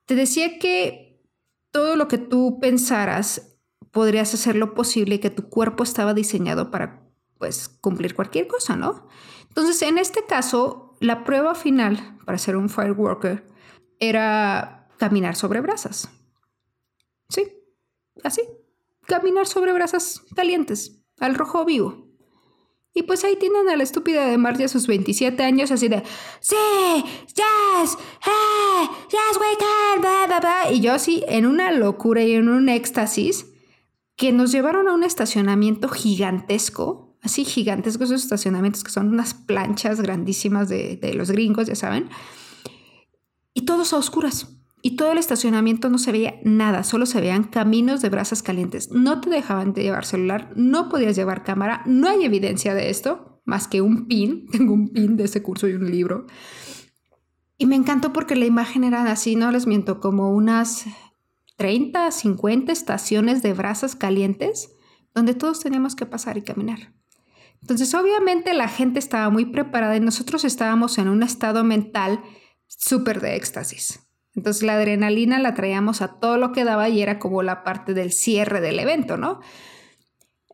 te 0.08 0.16
decía 0.16 0.58
que 0.58 1.22
todo 1.72 1.96
lo 1.96 2.08
que 2.08 2.18
tú 2.18 2.58
pensaras 2.60 3.51
podrías 3.92 4.34
hacer 4.34 4.56
lo 4.56 4.74
posible 4.74 5.20
que 5.20 5.30
tu 5.30 5.50
cuerpo 5.50 5.84
estaba 5.84 6.14
diseñado 6.14 6.72
para 6.72 7.08
pues 7.38 7.70
cumplir 7.70 8.16
cualquier 8.16 8.48
cosa, 8.48 8.76
¿no? 8.76 9.08
Entonces, 9.48 9.82
en 9.82 9.98
este 9.98 10.26
caso, 10.26 10.96
la 11.00 11.24
prueba 11.24 11.56
final 11.56 12.18
para 12.26 12.38
ser 12.38 12.56
un 12.56 12.70
fireworker 12.70 13.46
era 14.00 14.88
caminar 14.98 15.36
sobre 15.36 15.62
brasas. 15.62 16.10
Sí, 17.30 17.52
así, 18.24 18.42
caminar 19.08 19.48
sobre 19.48 19.74
brasas 19.74 20.22
calientes, 20.36 21.04
al 21.20 21.36
rojo 21.36 21.66
vivo. 21.66 22.08
Y 22.94 23.04
pues 23.04 23.24
ahí 23.24 23.38
tienen 23.38 23.70
a 23.70 23.76
la 23.76 23.84
estúpida 23.84 24.26
de 24.28 24.38
Marcia 24.38 24.66
a 24.66 24.70
sus 24.70 24.86
27 24.86 25.42
años 25.44 25.72
así 25.72 25.88
de, 25.88 26.04
sí, 26.42 26.56
yes, 27.28 27.98
hey, 28.22 28.90
yes, 29.10 29.38
we 29.40 29.58
can, 29.58 30.02
blah, 30.02 30.28
blah, 30.28 30.40
blah. 30.40 30.72
Y 30.72 30.82
yo 30.82 30.94
así 30.94 31.24
en 31.28 31.46
una 31.46 31.72
locura 31.72 32.22
y 32.22 32.34
en 32.34 32.50
un 32.50 32.68
éxtasis 32.70 33.51
que 34.16 34.32
nos 34.32 34.52
llevaron 34.52 34.88
a 34.88 34.94
un 34.94 35.04
estacionamiento 35.04 35.90
gigantesco, 35.90 37.18
así 37.22 37.46
gigantescos 37.46 38.12
esos 38.12 38.24
estacionamientos 38.24 38.84
que 38.84 38.92
son 38.92 39.10
unas 39.10 39.34
planchas 39.34 40.02
grandísimas 40.02 40.70
de, 40.70 40.98
de 40.98 41.14
los 41.14 41.32
gringos, 41.32 41.68
ya 41.68 41.76
saben, 41.76 42.10
y 43.54 43.62
todos 43.62 43.94
a 43.94 43.98
oscuras. 43.98 44.58
Y 44.84 44.96
todo 44.96 45.12
el 45.12 45.20
estacionamiento 45.20 45.90
no 45.90 46.00
se 46.00 46.12
veía 46.12 46.40
nada, 46.44 46.84
solo 46.84 47.06
se 47.06 47.22
veían 47.22 47.44
caminos 47.44 48.02
de 48.02 48.10
brasas 48.10 48.42
calientes. 48.42 48.90
No 48.92 49.22
te 49.22 49.30
dejaban 49.30 49.74
de 49.74 49.84
llevar 49.84 50.06
celular, 50.06 50.52
no 50.56 50.90
podías 50.90 51.16
llevar 51.16 51.44
cámara, 51.44 51.84
no 51.86 52.10
hay 52.10 52.24
evidencia 52.24 52.74
de 52.74 52.90
esto, 52.90 53.42
más 53.46 53.68
que 53.68 53.82
un 53.82 54.08
pin. 54.08 54.48
Tengo 54.52 54.74
un 54.74 54.90
pin 54.90 55.18
de 55.18 55.26
ese 55.26 55.44
curso 55.44 55.68
y 55.68 55.74
un 55.74 55.90
libro. 55.90 56.26
Y 57.58 57.68
me 57.68 57.76
encantó 57.76 58.12
porque 58.12 58.36
la 58.36 58.46
imagen 58.46 58.84
era 58.84 59.04
así, 59.12 59.36
no 59.36 59.52
les 59.52 59.68
miento, 59.68 60.00
como 60.00 60.32
unas 60.32 60.86
30, 61.62 62.10
50 62.10 62.72
estaciones 62.72 63.44
de 63.44 63.54
brasas 63.54 63.96
calientes 63.96 64.72
donde 65.14 65.36
todos 65.36 65.60
teníamos 65.60 65.96
que 65.96 66.08
pasar 66.08 66.38
y 66.38 66.42
caminar. 66.42 66.92
Entonces, 67.62 67.94
obviamente 67.94 68.56
la 68.56 68.68
gente 68.68 68.98
estaba 68.98 69.30
muy 69.30 69.46
preparada 69.46 69.96
y 69.96 70.00
nosotros 70.00 70.44
estábamos 70.44 70.98
en 70.98 71.08
un 71.08 71.22
estado 71.22 71.64
mental 71.64 72.24
súper 72.66 73.22
de 73.22 73.36
éxtasis. 73.36 74.00
Entonces 74.34 74.64
la 74.64 74.74
adrenalina 74.74 75.38
la 75.38 75.54
traíamos 75.54 76.02
a 76.02 76.20
todo 76.20 76.38
lo 76.38 76.52
que 76.52 76.64
daba 76.64 76.90
y 76.90 77.00
era 77.00 77.20
como 77.20 77.44
la 77.44 77.64
parte 77.64 77.94
del 77.94 78.12
cierre 78.12 78.60
del 78.60 78.80
evento, 78.80 79.18
¿no? 79.18 79.40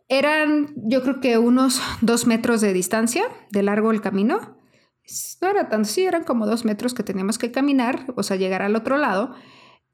Eran, 0.10 0.74
yo 0.76 1.04
creo 1.04 1.22
que 1.22 1.38
unos 1.38 1.82
dos 2.02 2.28
metros 2.28 2.60
de 2.60 2.74
distancia 2.74 3.24
de 3.50 3.64
largo 3.64 3.92
el 3.92 4.02
camino. 4.02 4.58
No 5.42 5.48
era 5.48 5.70
tanto, 5.70 5.88
sí, 5.88 6.04
eran 6.04 6.26
como 6.26 6.46
dos 6.46 6.66
metros 6.66 6.94
que 6.94 7.04
teníamos 7.04 7.38
que 7.38 7.54
caminar, 7.54 8.08
o 8.18 8.24
sea, 8.24 8.36
llegar 8.36 8.62
al 8.62 8.76
otro 8.76 8.98
lado. 8.98 9.36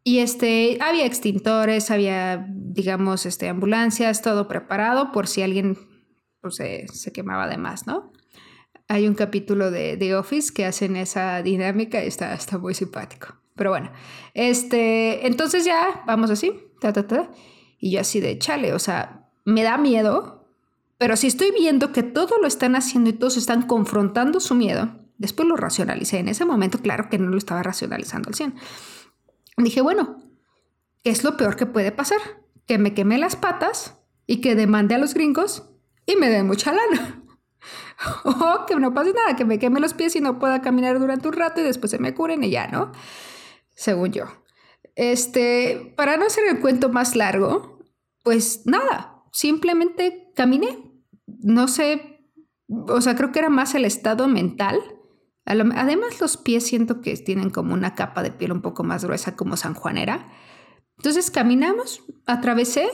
Y 0.04 0.20
este, 0.20 0.78
había 0.82 1.06
extintores, 1.06 1.90
había, 1.90 2.46
digamos, 2.50 3.26
este, 3.26 3.48
ambulancias, 3.48 4.22
todo 4.22 4.48
preparado 4.48 5.12
por 5.12 5.28
si 5.28 5.42
alguien 5.42 5.78
pues, 6.42 6.56
se 6.56 7.12
quemaba 7.14 7.48
de 7.48 7.58
más, 7.58 7.88
¿no? 7.88 8.12
Hay 8.90 9.08
un 9.08 9.16
capítulo 9.16 9.72
de 9.72 9.96
The 9.96 10.16
Office 10.16 10.54
que 10.54 10.66
hacen 10.66 10.98
esa 10.98 11.42
dinámica 11.42 12.04
y 12.04 12.08
está, 12.08 12.34
está 12.34 12.58
muy 12.58 12.74
simpático. 12.74 13.36
Pero 13.56 13.70
bueno, 13.70 13.92
este, 14.34 15.26
entonces 15.26 15.64
ya 15.64 16.04
vamos 16.06 16.30
así, 16.32 16.54
ta, 16.82 16.92
ta, 16.92 17.08
ta, 17.08 17.32
y 17.80 17.92
yo 17.92 18.02
así 18.02 18.20
de 18.20 18.38
chale, 18.40 18.74
o 18.74 18.80
sea, 18.80 19.30
me 19.46 19.64
da 19.64 19.78
miedo, 19.78 20.50
pero 20.98 21.16
si 21.16 21.28
estoy 21.28 21.52
viendo 21.52 21.92
que 21.92 22.04
todo 22.04 22.40
lo 22.42 22.48
están 22.48 22.76
haciendo 22.76 23.10
y 23.10 23.14
todos 23.14 23.38
están 23.38 23.64
confrontando 23.64 24.40
su 24.40 24.56
miedo, 24.56 24.90
después 25.18 25.48
lo 25.48 25.56
racionalicé. 25.56 26.20
En 26.20 26.30
ese 26.30 26.46
momento, 26.46 26.80
claro 26.80 27.10
que 27.10 27.18
no 27.18 27.30
lo 27.30 27.38
estaba 27.38 27.62
racionalizando 27.62 28.30
al 28.30 28.36
100. 28.36 28.56
Dije, 29.58 29.82
bueno, 29.82 30.24
¿qué 31.04 31.10
es 31.10 31.24
lo 31.24 31.38
peor 31.38 31.56
que 31.56 31.66
puede 31.66 31.92
pasar? 31.92 32.20
Que 32.66 32.78
me 32.78 32.94
queme 32.94 33.18
las 33.18 33.36
patas 33.36 34.00
y 34.26 34.42
que 34.42 34.56
demande 34.56 34.96
a 34.96 34.98
los 34.98 35.14
gringos 35.14 35.70
y 36.06 36.16
me 36.16 36.30
den 36.30 36.48
mucha 36.48 36.74
lana. 36.74 37.24
o 38.26 38.66
que 38.66 38.76
no 38.76 38.94
pase 38.94 39.14
nada, 39.14 39.36
que 39.36 39.46
me 39.46 39.60
queme 39.60 39.80
los 39.80 39.94
pies 39.94 40.16
y 40.16 40.22
no 40.22 40.40
pueda 40.40 40.62
caminar 40.62 41.00
durante 41.00 41.28
un 41.28 41.34
rato 41.34 41.62
y 41.62 41.64
después 41.64 41.92
se 41.92 42.00
me 42.00 42.14
curen 42.14 42.44
y 42.44 42.50
ya, 42.50 42.68
¿no? 42.68 42.92
según 43.76 44.12
yo. 44.12 44.26
Este, 44.96 45.94
para 45.98 46.18
no 46.18 46.26
hacer 46.26 46.46
el 46.46 46.60
cuento 46.60 46.90
más 46.90 47.16
largo, 47.16 47.80
pues 48.24 48.66
nada, 48.66 49.24
simplemente 49.32 50.32
caminé. 50.36 50.92
No 51.26 51.68
sé, 51.68 52.22
o 52.68 53.02
sea, 53.02 53.16
creo 53.16 53.32
que 53.32 53.40
era 53.40 53.50
más 53.50 53.76
el 53.76 53.86
estado 53.86 54.28
mental. 54.28 54.80
Además, 55.46 56.22
los 56.22 56.38
pies 56.38 56.66
siento 56.66 57.02
que 57.02 57.16
tienen 57.18 57.50
como 57.50 57.74
una 57.74 57.96
capa 57.96 58.24
de 58.24 58.32
piel 58.32 58.52
un 58.52 58.62
poco 58.62 58.84
más 58.84 59.04
gruesa 59.04 59.36
como 59.36 59.58
San 59.58 59.74
Juanera. 59.74 60.32
Entonces 60.98 61.32
caminamos, 61.32 62.04
atravesé 62.26 62.90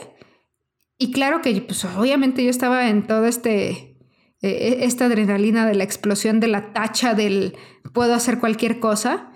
y 0.97 1.11
claro 1.11 1.41
que 1.41 1.61
pues 1.61 1.85
obviamente 1.85 2.43
yo 2.43 2.49
estaba 2.49 2.89
en 2.89 3.05
todo 3.05 3.25
este 3.25 3.97
eh, 4.41 4.79
esta 4.81 5.05
adrenalina 5.05 5.65
de 5.65 5.75
la 5.75 5.83
explosión 5.83 6.39
de 6.39 6.47
la 6.47 6.73
tacha 6.73 7.13
del 7.13 7.57
puedo 7.93 8.13
hacer 8.13 8.39
cualquier 8.39 8.79
cosa 8.79 9.31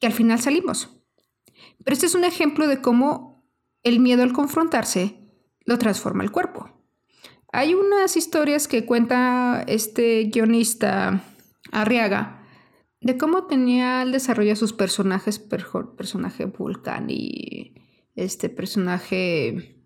que 0.00 0.06
al 0.06 0.12
final 0.12 0.40
salimos. 0.40 0.96
Pero 1.84 1.94
este 1.94 2.06
es 2.06 2.14
un 2.14 2.24
ejemplo 2.24 2.66
de 2.66 2.80
cómo 2.80 3.48
el 3.82 4.00
miedo 4.00 4.22
al 4.22 4.32
confrontarse 4.32 5.20
lo 5.64 5.78
transforma 5.78 6.24
el 6.24 6.32
cuerpo. 6.32 6.70
Hay 7.52 7.74
unas 7.74 8.16
historias 8.16 8.68
que 8.68 8.84
cuenta 8.84 9.64
este 9.66 10.24
guionista 10.24 11.24
Arriaga 11.72 12.42
de 13.00 13.16
cómo 13.16 13.46
tenía 13.46 14.02
el 14.02 14.12
desarrollo 14.12 14.50
de 14.50 14.56
sus 14.56 14.72
personajes, 14.72 15.38
personaje 15.38 16.46
Vulcan 16.46 17.06
y 17.10 17.74
este 18.14 18.48
personaje 18.48 19.84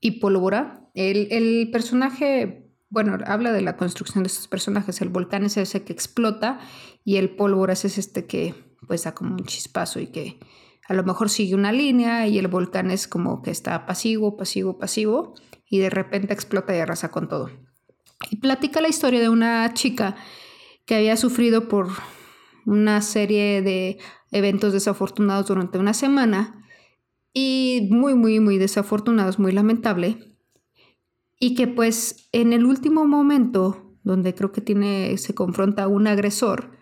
Hipólvora. 0.00 0.90
El, 0.94 1.28
el 1.30 1.70
personaje, 1.70 2.70
bueno, 2.88 3.16
habla 3.26 3.52
de 3.52 3.62
la 3.62 3.76
construcción 3.76 4.24
de 4.24 4.28
estos 4.28 4.48
personajes. 4.48 5.00
El 5.00 5.08
volcán 5.08 5.44
es 5.44 5.56
ese 5.56 5.84
que 5.84 5.92
explota 5.92 6.60
y 7.04 7.16
el 7.16 7.30
pólvora 7.30 7.72
es 7.72 7.84
este 7.84 8.26
que 8.26 8.54
pues 8.86 9.04
da 9.04 9.14
como 9.14 9.34
un 9.34 9.44
chispazo 9.44 10.00
y 10.00 10.08
que 10.08 10.40
a 10.88 10.94
lo 10.94 11.04
mejor 11.04 11.30
sigue 11.30 11.54
una 11.54 11.70
línea 11.70 12.26
y 12.26 12.38
el 12.38 12.48
volcán 12.48 12.90
es 12.90 13.06
como 13.06 13.42
que 13.42 13.50
está 13.50 13.86
pasivo, 13.86 14.36
pasivo, 14.36 14.78
pasivo 14.78 15.34
y 15.68 15.78
de 15.78 15.90
repente 15.90 16.32
explota 16.32 16.76
y 16.76 16.80
arrasa 16.80 17.10
con 17.10 17.28
todo. 17.28 17.50
Y 18.30 18.36
platica 18.36 18.80
la 18.80 18.88
historia 18.88 19.20
de 19.20 19.28
una 19.28 19.72
chica 19.72 20.16
que 20.90 20.96
había 20.96 21.16
sufrido 21.16 21.68
por 21.68 21.86
una 22.66 23.00
serie 23.00 23.62
de 23.62 23.98
eventos 24.32 24.72
desafortunados 24.72 25.46
durante 25.46 25.78
una 25.78 25.94
semana 25.94 26.66
y 27.32 27.86
muy, 27.92 28.16
muy, 28.16 28.40
muy 28.40 28.58
desafortunados, 28.58 29.38
muy 29.38 29.52
lamentable. 29.52 30.36
Y 31.38 31.54
que 31.54 31.68
pues 31.68 32.28
en 32.32 32.52
el 32.52 32.64
último 32.64 33.06
momento, 33.06 33.94
donde 34.02 34.34
creo 34.34 34.50
que 34.50 34.62
tiene, 34.62 35.16
se 35.16 35.32
confronta 35.32 35.84
a 35.84 35.86
un 35.86 36.08
agresor, 36.08 36.76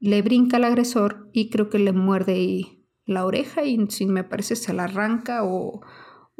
le 0.00 0.22
brinca 0.22 0.56
al 0.56 0.64
agresor 0.64 1.28
y 1.34 1.50
creo 1.50 1.68
que 1.68 1.78
le 1.78 1.92
muerde 1.92 2.86
la 3.04 3.26
oreja 3.26 3.64
y 3.64 3.86
si 3.90 4.06
me 4.06 4.24
parece 4.24 4.56
se 4.56 4.72
la 4.72 4.84
arranca 4.84 5.44
o, 5.44 5.82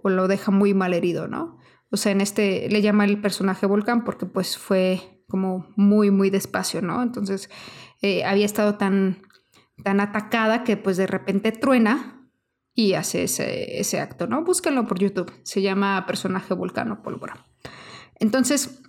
lo 0.02 0.28
deja 0.28 0.50
muy 0.50 0.72
mal 0.72 0.94
herido, 0.94 1.28
¿no? 1.28 1.58
O 1.90 1.98
sea, 1.98 2.10
en 2.12 2.22
este 2.22 2.70
le 2.70 2.80
llama 2.80 3.04
el 3.04 3.20
personaje 3.20 3.66
Volcán 3.66 4.02
porque 4.02 4.24
pues 4.24 4.56
fue 4.56 5.11
como 5.32 5.66
muy, 5.76 6.10
muy 6.10 6.28
despacio, 6.28 6.82
¿no? 6.82 7.02
Entonces 7.02 7.48
eh, 8.02 8.22
había 8.22 8.44
estado 8.44 8.74
tan, 8.76 9.22
tan 9.82 9.98
atacada 9.98 10.62
que 10.62 10.76
pues 10.76 10.98
de 10.98 11.06
repente 11.06 11.52
truena 11.52 12.28
y 12.74 12.92
hace 12.92 13.24
ese, 13.24 13.80
ese 13.80 13.98
acto, 13.98 14.26
¿no? 14.26 14.44
Búsquenlo 14.44 14.86
por 14.86 14.98
YouTube, 14.98 15.32
se 15.42 15.62
llama 15.62 16.04
personaje 16.06 16.52
Volcán 16.52 17.02
Pólvora. 17.02 17.46
Entonces, 18.16 18.82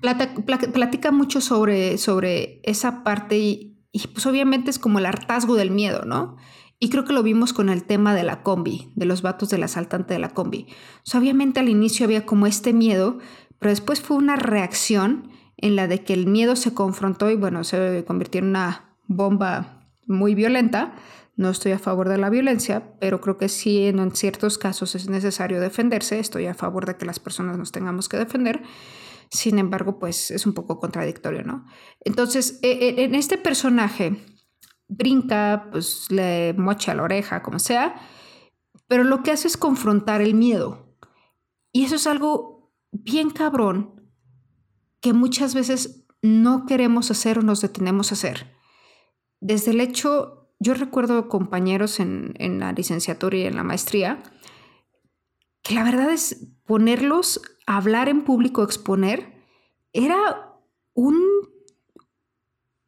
platica 0.00 1.10
mucho 1.10 1.40
sobre, 1.40 1.98
sobre 1.98 2.60
esa 2.62 3.02
parte 3.02 3.36
y, 3.38 3.76
pues 4.12 4.24
obviamente 4.26 4.70
es 4.70 4.78
como 4.78 5.00
el 5.00 5.06
hartazgo 5.06 5.56
del 5.56 5.72
miedo, 5.72 6.04
¿no? 6.04 6.36
Y 6.78 6.90
creo 6.90 7.04
que 7.04 7.12
lo 7.12 7.22
vimos 7.22 7.52
con 7.52 7.68
el 7.68 7.84
tema 7.84 8.14
de 8.14 8.24
la 8.24 8.42
combi, 8.42 8.92
de 8.94 9.06
los 9.06 9.22
vatos 9.22 9.48
del 9.50 9.62
asaltante 9.62 10.14
de 10.14 10.20
la 10.20 10.30
combi. 10.30 10.66
O 11.12 11.18
obviamente 11.18 11.60
al 11.60 11.68
inicio 11.68 12.04
había 12.04 12.26
como 12.26 12.46
este 12.46 12.72
miedo, 12.72 13.18
pero 13.58 13.70
después 13.70 14.00
fue 14.00 14.16
una 14.16 14.36
reacción 14.36 15.30
en 15.64 15.76
la 15.76 15.88
de 15.88 16.04
que 16.04 16.12
el 16.12 16.26
miedo 16.26 16.56
se 16.56 16.74
confrontó 16.74 17.30
y 17.30 17.36
bueno, 17.36 17.64
se 17.64 18.04
convirtió 18.06 18.38
en 18.40 18.48
una 18.48 18.94
bomba 19.06 19.88
muy 20.06 20.34
violenta. 20.34 20.94
No 21.36 21.48
estoy 21.48 21.72
a 21.72 21.78
favor 21.78 22.10
de 22.10 22.18
la 22.18 22.28
violencia, 22.28 22.92
pero 23.00 23.22
creo 23.22 23.38
que 23.38 23.48
sí 23.48 23.86
en 23.86 24.14
ciertos 24.14 24.58
casos 24.58 24.94
es 24.94 25.08
necesario 25.08 25.62
defenderse. 25.62 26.18
Estoy 26.18 26.48
a 26.48 26.54
favor 26.54 26.84
de 26.84 26.98
que 26.98 27.06
las 27.06 27.18
personas 27.18 27.56
nos 27.56 27.72
tengamos 27.72 28.10
que 28.10 28.18
defender. 28.18 28.62
Sin 29.30 29.58
embargo, 29.58 29.98
pues 29.98 30.30
es 30.30 30.44
un 30.44 30.52
poco 30.52 30.78
contradictorio, 30.78 31.42
¿no? 31.44 31.64
Entonces, 32.00 32.58
e, 32.60 32.70
e, 32.70 33.04
en 33.04 33.14
este 33.14 33.38
personaje 33.38 34.22
brinca, 34.86 35.70
pues 35.72 36.10
le 36.10 36.52
mocha 36.58 36.94
la 36.94 37.04
oreja, 37.04 37.42
como 37.42 37.58
sea, 37.58 37.94
pero 38.86 39.02
lo 39.02 39.22
que 39.22 39.30
hace 39.30 39.48
es 39.48 39.56
confrontar 39.56 40.20
el 40.20 40.34
miedo. 40.34 40.94
Y 41.72 41.86
eso 41.86 41.94
es 41.94 42.06
algo 42.06 42.70
bien 42.92 43.30
cabrón 43.30 44.03
que 45.04 45.12
muchas 45.12 45.54
veces 45.54 46.06
no 46.22 46.64
queremos 46.64 47.10
hacer 47.10 47.38
o 47.38 47.42
nos 47.42 47.60
detenemos 47.60 48.10
a 48.10 48.14
hacer. 48.14 48.56
Desde 49.38 49.72
el 49.72 49.82
hecho, 49.82 50.48
yo 50.58 50.72
recuerdo 50.72 51.28
compañeros 51.28 52.00
en, 52.00 52.32
en 52.38 52.58
la 52.58 52.72
licenciatura 52.72 53.36
y 53.36 53.42
en 53.42 53.54
la 53.54 53.64
maestría, 53.64 54.22
que 55.62 55.74
la 55.74 55.84
verdad 55.84 56.10
es 56.10 56.48
ponerlos 56.64 57.42
a 57.66 57.76
hablar 57.76 58.08
en 58.08 58.24
público, 58.24 58.62
exponer, 58.62 59.44
era 59.92 60.54
un, 60.94 61.20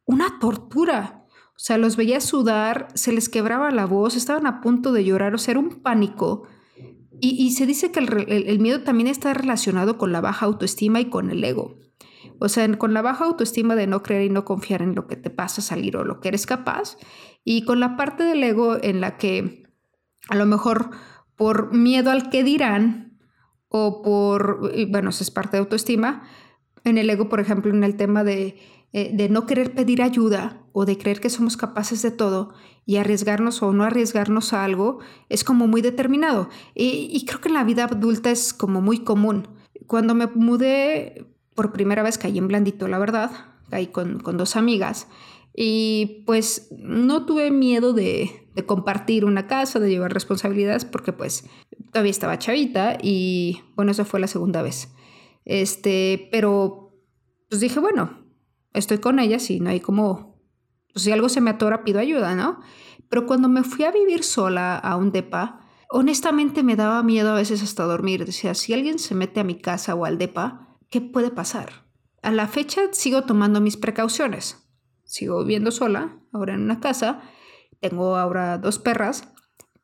una 0.05 0.39
tortura. 0.39 1.23
O 1.49 1.59
sea, 1.59 1.77
los 1.77 1.97
veía 1.97 2.19
sudar, 2.19 2.87
se 2.95 3.13
les 3.13 3.29
quebraba 3.29 3.69
la 3.69 3.85
voz, 3.85 4.15
estaban 4.15 4.47
a 4.47 4.59
punto 4.59 4.91
de 4.91 5.05
llorar, 5.05 5.35
o 5.35 5.37
sea, 5.37 5.51
era 5.51 5.59
un 5.59 5.83
pánico. 5.83 6.47
Y, 7.21 7.51
se 7.51 7.67
dice 7.67 7.91
que 7.91 7.99
el, 7.99 8.59
miedo 8.59 8.81
también 8.81 9.05
está 9.05 9.35
relacionado 9.35 9.99
con 9.99 10.11
la 10.11 10.21
baja 10.21 10.47
autoestima 10.47 10.99
y 10.99 11.11
con 11.11 11.29
el 11.29 11.43
ego. 11.43 11.77
O 12.39 12.49
sea, 12.49 12.71
con 12.77 12.93
la 12.93 13.01
baja 13.01 13.25
autoestima 13.25 13.75
de 13.75 13.87
no 13.87 14.03
creer 14.03 14.23
y 14.23 14.29
no 14.29 14.45
confiar 14.45 14.81
en 14.81 14.95
lo 14.95 15.07
que 15.07 15.15
te 15.15 15.29
pasa 15.29 15.61
a 15.61 15.63
salir 15.63 15.97
o 15.97 16.03
lo 16.03 16.19
que 16.19 16.29
eres 16.29 16.45
capaz. 16.45 16.97
Y 17.43 17.63
con 17.63 17.79
la 17.79 17.95
parte 17.95 18.23
del 18.23 18.43
ego 18.43 18.77
en 18.81 19.01
la 19.01 19.17
que 19.17 19.63
a 20.29 20.35
lo 20.35 20.45
mejor 20.45 20.91
por 21.35 21.73
miedo 21.73 22.11
al 22.11 22.29
que 22.29 22.43
dirán 22.43 23.19
o 23.69 24.01
por, 24.01 24.71
bueno, 24.89 25.09
eso 25.09 25.23
es 25.23 25.31
parte 25.31 25.57
de 25.57 25.59
autoestima. 25.59 26.23
En 26.83 26.97
el 26.97 27.09
ego, 27.09 27.29
por 27.29 27.39
ejemplo, 27.39 27.71
en 27.71 27.83
el 27.83 27.95
tema 27.95 28.23
de 28.23 28.57
eh, 28.93 29.11
de 29.13 29.27
no 29.27 29.45
querer 29.45 29.75
pedir 29.75 30.01
ayuda 30.01 30.65
o 30.71 30.85
de 30.85 30.97
creer 30.97 31.19
que 31.19 31.29
somos 31.29 31.57
capaces 31.57 32.01
de 32.01 32.09
todo 32.09 32.53
y 32.85 32.95
arriesgarnos 32.95 33.61
o 33.61 33.73
no 33.73 33.83
arriesgarnos 33.83 34.53
a 34.53 34.63
algo 34.63 34.99
es 35.27 35.43
como 35.43 35.67
muy 35.67 35.81
determinado. 35.81 36.49
Y, 36.73 37.25
creo 37.25 37.41
que 37.41 37.49
en 37.49 37.55
la 37.55 37.65
vida 37.65 37.83
adulta 37.83 38.31
es 38.31 38.53
como 38.53 38.81
muy 38.81 39.03
común. 39.03 39.49
Cuando 39.87 40.15
me 40.15 40.27
mudé 40.27 41.27
por 41.57 41.73
primera 41.73 42.03
vez 42.03 42.19
caí 42.19 42.37
en 42.37 42.47
blandito, 42.47 42.87
la 42.87 42.99
verdad, 42.99 43.31
caí 43.71 43.87
con, 43.87 44.19
dos 44.19 44.55
amigas 44.55 45.07
y 45.55 46.23
pues 46.27 46.67
no 46.77 47.25
tuve 47.25 47.49
miedo 47.49 47.93
de, 47.93 48.47
de, 48.53 48.65
compartir 48.67 49.25
una 49.25 49.47
casa, 49.47 49.79
de 49.79 49.89
llevar 49.89 50.13
responsabilidades, 50.13 50.85
porque 50.85 51.13
pues 51.13 51.49
todavía 51.91 52.11
estaba 52.11 52.37
chavita 52.37 52.99
y 53.01 53.63
bueno, 53.75 53.91
eso 53.91 54.05
fue 54.05 54.19
la 54.19 54.27
segunda 54.27 54.61
vez. 54.61 54.93
Este, 55.45 56.29
pero 56.31 56.93
pues 57.49 57.59
dije, 57.59 57.79
bueno, 57.79 58.23
estoy 58.73 58.99
con 58.99 59.17
ellas 59.17 59.49
y 59.49 59.59
no 59.59 59.71
hay 59.71 59.79
como, 59.79 60.39
pues 60.93 61.05
si 61.05 61.11
algo 61.11 61.27
se 61.27 61.41
me 61.41 61.49
atora, 61.49 61.83
pido 61.83 61.99
ayuda, 61.99 62.35
¿no? 62.35 62.59
Pero 63.09 63.25
cuando 63.25 63.49
me 63.49 63.63
fui 63.63 63.83
a 63.85 63.91
vivir 63.91 64.23
sola 64.23 64.77
a 64.77 64.95
un 64.95 65.11
DEPA, 65.11 65.61
honestamente 65.89 66.61
me 66.61 66.75
daba 66.75 67.01
miedo 67.01 67.31
a 67.31 67.35
veces 67.35 67.63
hasta 67.63 67.83
dormir. 67.85 68.25
Decía, 68.25 68.53
si 68.53 68.73
alguien 68.73 68.99
se 68.99 69.15
mete 69.15 69.39
a 69.39 69.43
mi 69.43 69.55
casa 69.59 69.95
o 69.95 70.05
al 70.05 70.19
DEPA, 70.19 70.66
¿qué 70.89 71.01
puede 71.01 71.31
pasar? 71.31 71.85
A 72.21 72.31
la 72.31 72.47
fecha 72.47 72.81
sigo 72.91 73.23
tomando 73.23 73.61
mis 73.61 73.77
precauciones. 73.77 74.69
Sigo 75.03 75.39
viviendo 75.39 75.71
sola, 75.71 76.19
ahora 76.33 76.53
en 76.53 76.61
una 76.61 76.79
casa. 76.79 77.21
Tengo 77.79 78.15
ahora 78.15 78.57
dos 78.57 78.79
perras, 78.79 79.33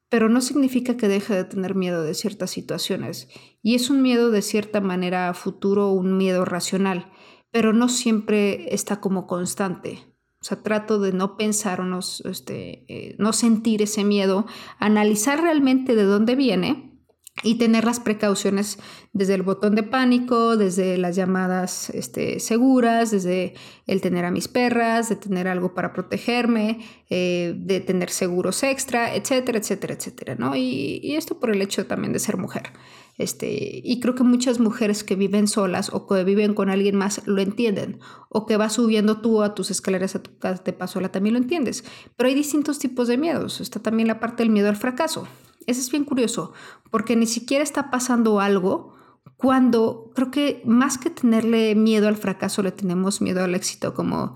pero 0.10 0.29
no 0.29 0.41
significa 0.41 0.98
que 0.98 1.07
deje 1.07 1.36
de 1.36 1.43
tener 1.45 1.75
miedo 1.75 2.03
de 2.03 2.13
ciertas 2.13 2.51
situaciones. 2.51 3.29
Y 3.62 3.75
es 3.75 3.89
un 3.89 4.01
miedo 4.01 4.31
de 4.31 4.41
cierta 4.41 4.81
manera 4.81 5.29
a 5.29 5.33
futuro, 5.33 5.91
un 5.91 6.17
miedo 6.17 6.43
racional 6.45 7.12
pero 7.53 7.72
no 7.72 7.88
siempre 7.88 8.74
está 8.74 9.00
como 9.00 9.27
constante. 9.27 10.00
O 10.41 10.43
sea, 10.43 10.63
trato 10.63 11.00
de 11.00 11.13
no 11.13 11.38
pensar 11.38 11.81
o 11.81 11.86
no, 11.86 12.00
este, 12.00 12.83
eh, 12.88 13.15
no 13.19 13.31
sentir 13.31 13.83
ese 13.83 14.03
miedo, 14.03 14.48
analizar 14.79 15.39
realmente 15.39 15.95
de 15.95 16.03
dónde 16.03 16.36
viene 16.36 16.92
y 17.41 17.55
tener 17.55 17.83
las 17.83 17.99
precauciones 17.99 18.77
desde 19.11 19.33
el 19.33 19.41
botón 19.41 19.73
de 19.75 19.83
pánico, 19.83 20.55
desde 20.55 20.97
las 20.97 21.15
llamadas 21.15 21.89
este, 21.89 22.39
seguras, 22.39 23.11
desde 23.11 23.55
el 23.87 24.01
tener 24.01 24.25
a 24.25 24.31
mis 24.31 24.47
perras, 24.47 25.09
de 25.09 25.15
tener 25.15 25.47
algo 25.47 25.73
para 25.73 25.93
protegerme, 25.93 26.85
eh, 27.09 27.53
de 27.57 27.79
tener 27.79 28.11
seguros 28.11 28.61
extra, 28.63 29.15
etcétera, 29.15 29.57
etcétera, 29.57 29.95
etcétera, 29.95 30.35
¿no? 30.35 30.55
Y, 30.55 30.99
y 31.01 31.15
esto 31.15 31.39
por 31.39 31.49
el 31.49 31.61
hecho 31.61 31.87
también 31.87 32.13
de 32.13 32.19
ser 32.19 32.37
mujer. 32.37 32.71
Este, 33.17 33.81
y 33.83 33.99
creo 33.99 34.15
que 34.15 34.23
muchas 34.23 34.59
mujeres 34.59 35.03
que 35.03 35.15
viven 35.15 35.47
solas 35.47 35.91
o 35.93 36.07
que 36.07 36.23
viven 36.23 36.55
con 36.55 36.69
alguien 36.69 36.95
más 36.95 37.21
lo 37.27 37.41
entienden, 37.41 37.99
o 38.29 38.45
que 38.47 38.57
vas 38.57 38.73
subiendo 38.73 39.21
tú 39.21 39.43
a 39.43 39.53
tus 39.53 39.69
escaleras 39.69 40.15
a 40.15 40.23
tu 40.23 40.37
casa 40.39 40.63
de 40.63 40.73
pasola 40.73 41.11
también 41.11 41.33
lo 41.33 41.39
entiendes. 41.39 41.83
Pero 42.15 42.29
hay 42.29 42.35
distintos 42.35 42.79
tipos 42.79 43.07
de 43.07 43.17
miedos. 43.17 43.61
Está 43.61 43.79
también 43.79 44.07
la 44.07 44.19
parte 44.19 44.43
del 44.43 44.51
miedo 44.51 44.69
al 44.69 44.77
fracaso. 44.77 45.27
Eso 45.67 45.81
es 45.81 45.91
bien 45.91 46.05
curioso, 46.05 46.53
porque 46.91 47.15
ni 47.15 47.27
siquiera 47.27 47.63
está 47.63 47.89
pasando 47.91 48.39
algo 48.39 48.93
cuando 49.37 50.11
creo 50.15 50.31
que 50.31 50.61
más 50.65 50.97
que 50.97 51.09
tenerle 51.09 51.75
miedo 51.75 52.07
al 52.07 52.15
fracaso, 52.15 52.63
le 52.63 52.71
tenemos 52.71 53.21
miedo 53.21 53.43
al 53.43 53.55
éxito, 53.55 53.93
como, 53.93 54.35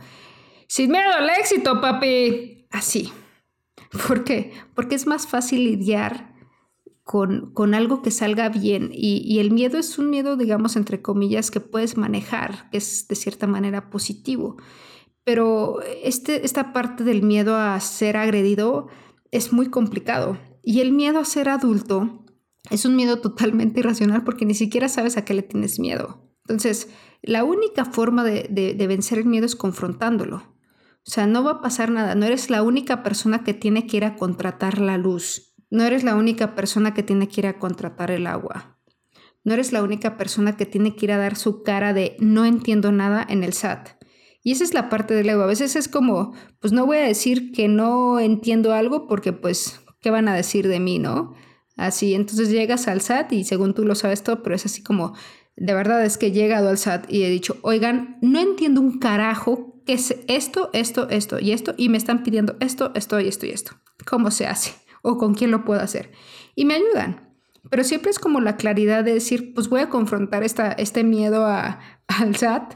sin 0.67 0.91
miedo 0.91 1.13
al 1.17 1.29
éxito, 1.29 1.79
papi. 1.79 2.67
Así. 2.71 3.13
¿Por 4.07 4.23
qué? 4.23 4.51
Porque 4.75 4.95
es 4.95 5.07
más 5.07 5.27
fácil 5.27 5.63
lidiar 5.63 6.35
con, 7.07 7.73
algo 7.73 8.01
que 8.01 8.11
salga 8.11 8.49
bien. 8.49 8.89
Y, 8.93 9.39
el 9.39 9.51
miedo 9.51 9.77
es 9.77 9.97
un 9.97 10.09
miedo, 10.09 10.35
digamos, 10.35 10.75
entre 10.75 11.01
comillas, 11.01 11.51
que 11.51 11.61
puedes 11.61 11.95
manejar, 11.95 12.69
que 12.69 12.77
es 12.77 13.07
de 13.07 13.15
cierta 13.15 13.47
manera 13.47 13.89
positivo. 13.89 14.57
Pero 15.23 15.79
este, 16.03 16.45
esta 16.45 16.73
parte 16.73 17.05
del 17.05 17.23
miedo 17.23 17.55
a 17.55 17.79
ser 17.79 18.17
agredido 18.17 18.87
es 19.31 19.53
muy 19.53 19.69
complicado. 19.69 20.37
Y 20.67 20.81
el 20.81 20.91
miedo 20.91 21.19
a 21.19 21.25
ser 21.25 21.47
adulto 21.47 22.25
es 22.69 22.83
un 22.83 22.97
miedo 22.97 23.21
totalmente 23.21 23.79
irracional 23.79 24.25
porque 24.25 24.45
ni 24.45 24.53
siquiera 24.53 24.89
sabes 24.89 25.15
a 25.15 25.23
qué 25.23 25.33
le 25.33 25.41
tienes 25.41 25.79
miedo. 25.79 26.29
Entonces, 26.43 26.89
la 27.21 27.45
única 27.45 27.85
forma 27.85 28.25
de, 28.25 28.75
vencer 28.87 29.19
el 29.19 29.25
miedo 29.25 29.45
es 29.45 29.55
confrontándolo. 29.55 30.37
O 31.05 31.09
sea, 31.09 31.25
no 31.25 31.43
va 31.43 31.51
a 31.51 31.61
pasar 31.61 31.89
nada. 31.89 32.15
No 32.15 32.25
eres 32.25 32.49
la 32.49 32.63
única 32.63 33.01
persona 33.01 33.45
que 33.45 33.53
tiene 33.53 33.87
que 33.87 33.95
ir 33.95 34.03
a 34.03 34.17
contratar 34.17 34.79
la 34.79 34.97
luz 34.97 35.47
no 35.69 35.83
eres 35.83 36.03
la 36.03 36.15
única 36.15 36.55
persona 36.55 36.93
que 36.93 37.03
tiene 37.03 37.27
que 37.27 37.41
ir 37.41 37.47
a 37.47 37.59
contratar 37.59 38.11
el 38.11 38.27
agua. 38.27 38.79
No 39.43 39.53
eres 39.53 39.71
la 39.71 39.83
única 39.83 40.17
persona 40.17 40.57
que 40.57 40.65
tiene 40.65 40.95
que 40.95 41.05
ir 41.05 41.11
a 41.11 41.17
dar 41.17 41.35
su 41.35 41.63
cara 41.63 41.93
de 41.93 42.15
no 42.19 42.45
entiendo 42.45 42.91
nada 42.91 43.25
en 43.27 43.43
el 43.43 43.53
SAT. 43.53 43.89
Y 44.43 44.51
esa 44.51 44.63
es 44.63 44.73
la 44.73 44.89
parte 44.89 45.13
del 45.13 45.29
ego. 45.29 45.43
A 45.43 45.47
veces 45.47 45.75
es 45.75 45.89
como, 45.89 46.33
pues 46.59 46.71
no 46.71 46.85
voy 46.85 46.97
a 46.97 47.01
decir 47.01 47.51
que 47.51 47.67
no 47.67 48.19
entiendo 48.19 48.73
algo 48.73 49.07
porque 49.07 49.33
pues, 49.33 49.81
¿qué 50.01 50.11
van 50.11 50.27
a 50.27 50.35
decir 50.35 50.67
de 50.67 50.79
mí, 50.79 50.99
no? 50.99 51.35
Así, 51.75 52.15
entonces 52.15 52.49
llegas 52.49 52.87
al 52.87 53.01
SAT 53.01 53.33
y 53.33 53.43
según 53.43 53.73
tú 53.73 53.85
lo 53.85 53.95
sabes 53.95 54.23
todo, 54.23 54.41
pero 54.41 54.55
es 54.55 54.65
así 54.65 54.81
como, 54.81 55.13
de 55.55 55.73
verdad 55.73 56.03
es 56.03 56.17
que 56.17 56.27
he 56.27 56.31
llegado 56.31 56.69
al 56.69 56.77
SAT 56.77 57.11
y 57.11 57.23
he 57.23 57.29
dicho, 57.29 57.57
oigan, 57.61 58.17
no 58.21 58.39
entiendo 58.39 58.81
un 58.81 58.99
carajo 58.99 59.81
qué 59.85 59.93
es 59.93 60.15
esto, 60.27 60.69
esto, 60.73 61.07
esto 61.09 61.39
y 61.39 61.51
esto, 61.51 61.75
y 61.77 61.89
me 61.89 61.97
están 61.97 62.23
pidiendo 62.23 62.57
esto, 62.59 62.91
esto 62.95 63.19
y 63.19 63.27
esto 63.27 63.45
y 63.45 63.51
esto. 63.51 63.73
¿Cómo 64.05 64.31
se 64.31 64.47
hace? 64.47 64.73
o 65.01 65.17
con 65.17 65.33
quién 65.33 65.51
lo 65.51 65.63
puedo 65.63 65.81
hacer. 65.81 66.11
Y 66.55 66.65
me 66.65 66.75
ayudan. 66.75 67.33
Pero 67.69 67.83
siempre 67.83 68.11
es 68.11 68.19
como 68.19 68.41
la 68.41 68.57
claridad 68.57 69.03
de 69.03 69.13
decir, 69.13 69.53
pues 69.53 69.69
voy 69.69 69.81
a 69.81 69.89
confrontar 69.89 70.43
esta, 70.43 70.71
este 70.71 71.03
miedo 71.03 71.45
a, 71.45 71.79
al 72.07 72.35
SAT. 72.35 72.75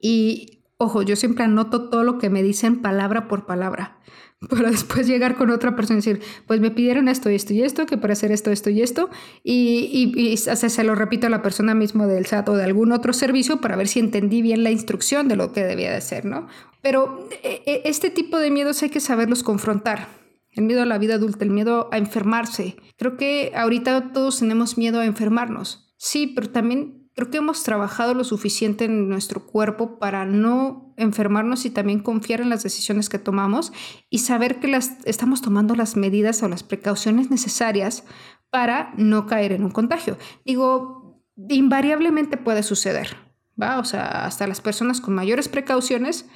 Y 0.00 0.64
ojo, 0.76 1.02
yo 1.02 1.16
siempre 1.16 1.44
anoto 1.44 1.88
todo 1.88 2.04
lo 2.04 2.18
que 2.18 2.30
me 2.30 2.42
dicen 2.42 2.82
palabra 2.82 3.28
por 3.28 3.46
palabra. 3.46 3.98
Para 4.50 4.70
después 4.70 5.06
llegar 5.06 5.36
con 5.36 5.50
otra 5.50 5.74
persona 5.74 5.98
y 5.98 6.02
decir, 6.02 6.20
pues 6.46 6.60
me 6.60 6.70
pidieron 6.70 7.08
esto 7.08 7.30
y 7.30 7.34
esto 7.34 7.52
y 7.54 7.62
esto, 7.62 7.86
que 7.86 7.96
para 7.96 8.12
hacer 8.12 8.30
esto, 8.30 8.50
esto 8.50 8.68
y 8.68 8.82
esto. 8.82 9.08
Y, 9.42 10.12
y, 10.16 10.36
se 10.36 10.84
lo 10.84 10.94
repito 10.94 11.26
a 11.26 11.30
la 11.30 11.40
persona 11.40 11.74
mismo 11.74 12.06
del 12.06 12.26
SAT 12.26 12.48
o 12.50 12.56
de 12.56 12.64
algún 12.64 12.92
otro 12.92 13.12
servicio 13.12 13.60
para 13.60 13.76
ver 13.76 13.88
si 13.88 14.00
entendí 14.00 14.42
bien 14.42 14.62
la 14.62 14.70
instrucción 14.70 15.28
de 15.28 15.36
lo 15.36 15.52
que 15.52 15.64
debía 15.64 15.90
de 15.90 15.96
hacer, 15.96 16.24
¿no? 16.26 16.46
Pero 16.82 17.28
e, 17.42 17.62
e, 17.64 17.82
este 17.88 18.10
tipo 18.10 18.38
de 18.38 18.50
miedos 18.50 18.82
hay 18.82 18.90
que 18.90 19.00
saberlos 19.00 19.42
confrontar 19.42 20.08
el 20.54 20.64
miedo 20.64 20.82
a 20.82 20.86
la 20.86 20.98
vida 20.98 21.14
adulta, 21.14 21.44
el 21.44 21.50
miedo 21.50 21.88
a 21.92 21.98
enfermarse. 21.98 22.76
Creo 22.96 23.16
que 23.16 23.52
ahorita 23.54 24.12
todos 24.12 24.38
tenemos 24.38 24.78
miedo 24.78 25.00
a 25.00 25.06
enfermarnos. 25.06 25.94
Sí, 25.96 26.28
pero 26.28 26.50
también 26.50 27.03
creo 27.14 27.30
que 27.30 27.38
hemos 27.38 27.62
trabajado 27.62 28.14
lo 28.14 28.24
suficiente 28.24 28.84
en 28.84 29.08
nuestro 29.08 29.46
cuerpo 29.46 29.98
para 29.98 30.24
no 30.24 30.92
enfermarnos 30.96 31.64
y 31.64 31.70
también 31.70 32.00
confiar 32.00 32.40
en 32.40 32.50
las 32.50 32.62
decisiones 32.62 33.08
que 33.08 33.18
tomamos 33.18 33.72
y 34.10 34.18
saber 34.18 34.60
que 34.60 34.68
las, 34.68 34.98
estamos 35.04 35.40
tomando 35.40 35.74
las 35.74 35.96
medidas 35.96 36.42
o 36.42 36.48
las 36.48 36.62
precauciones 36.62 37.30
necesarias 37.30 38.04
para 38.50 38.92
no 38.96 39.26
caer 39.26 39.52
en 39.52 39.64
un 39.64 39.70
contagio. 39.70 40.18
Digo, 40.44 41.22
invariablemente 41.48 42.36
puede 42.36 42.62
suceder, 42.62 43.16
¿va? 43.60 43.78
O 43.78 43.84
sea, 43.84 44.24
hasta 44.26 44.46
las 44.46 44.60
personas 44.60 45.00
con 45.00 45.14
mayores 45.14 45.48
precauciones 45.48 46.26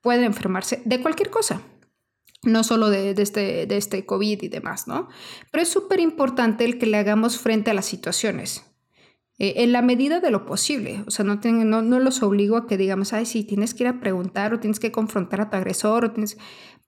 pueden 0.00 0.24
enfermarse 0.24 0.82
de 0.84 1.00
cualquier 1.00 1.30
cosa 1.30 1.62
no 2.44 2.64
solo 2.64 2.90
de, 2.90 3.14
este, 3.16 3.66
de 3.66 3.76
este 3.76 4.04
COVID 4.04 4.42
y 4.42 4.48
demás, 4.48 4.88
¿no? 4.88 5.08
Pero 5.50 5.62
es 5.62 5.68
súper 5.68 6.00
importante 6.00 6.64
el 6.64 6.78
que 6.78 6.86
le 6.86 6.98
hagamos 6.98 7.38
frente 7.38 7.70
a 7.70 7.74
las 7.74 7.86
situaciones. 7.86 8.64
Eh, 9.42 9.64
en 9.64 9.72
la 9.72 9.82
medida 9.82 10.20
de 10.20 10.30
lo 10.30 10.46
posible. 10.46 11.02
O 11.06 11.10
sea, 11.10 11.24
no, 11.24 11.98
los 11.98 12.22
obligo 12.22 12.56
a 12.56 12.66
que 12.66 12.76
digamos, 12.76 13.12
ay, 13.12 13.26
sí, 13.26 13.44
tienes 13.44 13.74
que 13.74 13.84
ir 13.84 13.88
a 13.88 14.00
preguntar 14.00 14.54
o 14.54 14.60
tienes 14.60 14.80
que 14.80 14.92
confrontar 14.92 15.40
a 15.40 15.50
tu 15.50 15.56
agresor 15.56 16.04
o 16.04 16.12
tienes... 16.12 16.38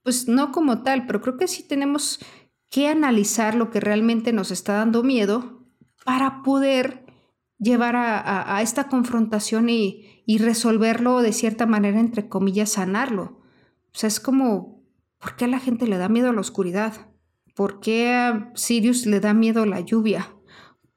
Pues 0.02 0.28
no 0.28 0.52
como 0.52 0.82
tal, 0.82 1.06
pero 1.06 1.20
creo 1.20 1.36
que 1.36 1.48
sí 1.48 1.62
tenemos 1.62 2.20
que 2.70 2.88
analizar 2.88 3.54
lo 3.54 3.70
que 3.70 3.80
realmente 3.80 4.32
nos 4.32 4.50
está 4.50 4.74
dando 4.74 5.02
miedo 5.02 5.66
para 6.04 6.42
poder 6.42 7.06
llevar 7.58 7.96
a, 7.96 8.60
esta 8.60 8.88
confrontación 8.88 9.70
y, 9.70 10.22
y 10.26 10.38
resolverlo 10.38 11.22
de 11.22 11.32
cierta 11.32 11.64
manera, 11.66 11.98
entre 11.98 12.28
comillas, 12.28 12.72
sanarlo. 12.72 13.40
O 13.94 13.98
sea, 13.98 14.08
es 14.08 14.20
como 14.20 14.74
¿Por 15.24 15.36
qué 15.36 15.46
a 15.46 15.48
la 15.48 15.58
gente 15.58 15.86
le 15.86 15.96
da 15.96 16.10
miedo 16.10 16.28
a 16.28 16.32
la 16.34 16.42
oscuridad? 16.42 16.92
¿Por 17.54 17.80
qué 17.80 18.12
a 18.12 18.52
Sirius 18.54 19.06
le 19.06 19.20
da 19.20 19.32
miedo 19.32 19.64
la 19.64 19.80
lluvia? 19.80 20.34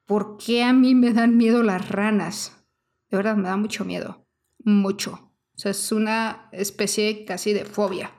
¿Por 0.08 0.38
qué 0.38 0.64
a 0.64 0.72
mí 0.72 0.96
me 0.96 1.12
dan 1.12 1.36
miedo 1.36 1.64
las 1.64 1.90
ranas? 1.90 2.66
De 3.12 3.18
verdad, 3.18 3.36
me 3.36 3.50
da 3.50 3.58
mucho 3.58 3.84
miedo. 3.84 4.26
Mucho. 4.64 5.34
O 5.54 5.60
sea, 5.60 5.72
es 5.72 5.92
una 5.92 6.48
especie 6.54 7.26
casi 7.26 7.52
de 7.52 7.66
fobia. 7.66 8.12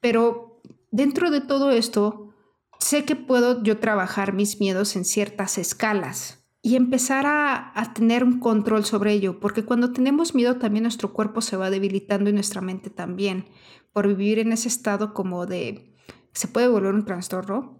Pero 0.00 0.62
dentro 0.90 1.30
de 1.30 1.42
todo 1.42 1.70
esto, 1.70 2.34
sé 2.78 3.04
que 3.04 3.14
puedo 3.14 3.62
yo 3.62 3.78
trabajar 3.78 4.32
mis 4.32 4.58
miedos 4.58 4.96
en 4.96 5.04
ciertas 5.04 5.58
escalas 5.58 6.46
y 6.62 6.76
empezar 6.76 7.26
a, 7.26 7.78
a, 7.78 7.92
tener 7.92 8.24
un 8.24 8.40
control 8.40 8.84
sobre 8.84 9.12
ello, 9.12 9.38
porque 9.38 9.64
cuando 9.64 9.92
tenemos 9.92 10.34
miedo 10.34 10.56
también 10.56 10.84
nuestro 10.84 11.12
cuerpo 11.12 11.40
se 11.40 11.56
va 11.56 11.70
debilitando 11.70 12.30
y 12.30 12.32
nuestra 12.32 12.60
mente 12.60 12.90
también, 12.90 13.50
por 13.92 14.08
vivir 14.08 14.38
en 14.38 14.50
ese 14.50 14.68
estado 14.68 15.14
como 15.14 15.46
de, 15.46 15.94
se 16.32 16.48
puede 16.48 16.68
volver 16.68 16.94
un 16.94 17.04
trastorno, 17.04 17.78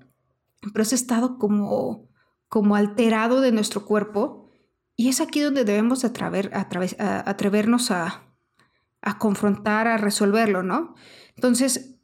pero 0.72 0.82
ese 0.82 0.94
estado 0.94 1.38
como, 1.38 2.08
como 2.48 2.76
alterado 2.76 3.40
de 3.40 3.52
nuestro 3.52 3.84
cuerpo, 3.84 4.50
y 4.96 5.08
es 5.08 5.20
aquí 5.20 5.40
donde 5.40 5.64
debemos 5.64 6.04
atrever, 6.04 6.50
a, 6.54 6.68
atrevernos 7.28 7.90
a, 7.90 8.34
a 9.02 9.18
confrontar, 9.18 9.88
a 9.88 9.98
resolverlo, 9.98 10.62
¿no? 10.62 10.94
Entonces, 11.34 11.96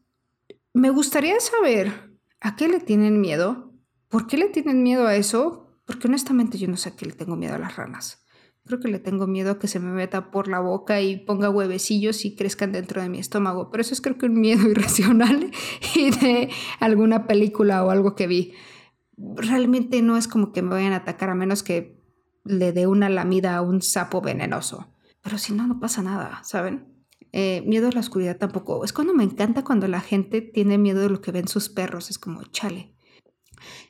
me 0.75 0.91
gustaría 0.91 1.39
saber 1.41 2.19
a 2.41 2.57
qué 2.57 2.69
le 2.69 2.81
tienen 2.81 3.21
miedo, 3.21 3.73
por 4.09 4.27
qué 4.27 4.37
le 4.37 4.49
tienen 4.49 4.83
miedo 4.83 5.07
a 5.07 5.17
eso, 5.17 5.79
porque 5.85 6.09
honestamente 6.09 6.59
yo 6.59 6.69
no 6.69 6.77
sé 6.77 6.91
a 6.91 6.97
qué 6.97 7.07
le 7.07 7.13
tengo 7.13 7.37
miedo 7.37 7.55
a 7.55 7.59
las 7.59 7.77
ranas. 7.77 8.25
Creo 8.65 8.79
que 8.79 8.89
le 8.89 9.01
tengo 9.01 9.27
miedo 9.27 9.53
a 9.53 9.59
que 9.59 9.67
se 9.67 9.81
me 9.81 9.91
meta 9.91 10.31
por 10.31 10.47
la 10.47 10.61
boca 10.61 11.01
y 11.01 11.17
ponga 11.17 11.51
huevecillos 11.51 12.25
y 12.25 12.37
crezcan 12.37 12.71
dentro 12.71 13.03
de 13.03 13.09
mi 13.09 13.19
estómago. 13.19 13.71
Pero 13.71 13.81
eso 13.81 13.93
es 13.93 14.01
creo 14.01 14.19
que 14.19 14.27
un 14.27 14.41
miedo 14.41 14.69
irracional 14.71 15.51
y 15.97 16.11
de 16.11 16.51
alguna 16.79 17.27
película 17.27 17.85
o 17.85 17.91
algo 17.91 18.15
que 18.15 18.27
vi. 18.29 18.55
Realmente 19.17 20.03
no 20.03 20.17
es 20.17 20.29
como 20.29 20.53
que 20.53 20.63
me 20.63 20.71
vayan 20.71 20.93
a 20.93 20.97
atacar 20.97 21.31
a 21.31 21.35
menos 21.35 21.63
que 21.63 22.01
le 22.45 22.73
dé 22.73 22.87
una 22.87 23.09
lamida 23.09 23.57
a 23.57 23.63
un 23.63 23.83
sapo 23.83 24.21
venenoso. 24.21 24.89
Pero 25.23 25.39
si 25.39 25.53
no, 25.53 25.67
no 25.67 25.79
pasa 25.79 26.03
nada, 26.03 26.41
¿saben? 26.45 26.89
Eh, 27.33 27.63
miedo 27.67 27.89
a 27.89 27.93
la 27.93 28.01
oscuridad 28.01 28.37
tampoco. 28.37 28.85
Es 28.85 28.93
cuando 28.93 29.15
me 29.15 29.25
encanta 29.25 29.65
cuando 29.65 29.89
la 29.89 30.01
gente 30.01 30.41
tiene 30.41 30.79
miedo 30.79 31.01
de 31.01 31.11
lo 31.11 31.21
que 31.21 31.33
ven 31.33 31.49
sus 31.49 31.69
perros. 31.69 32.11
Es 32.11 32.19
como, 32.19 32.43
chale, 32.45 32.93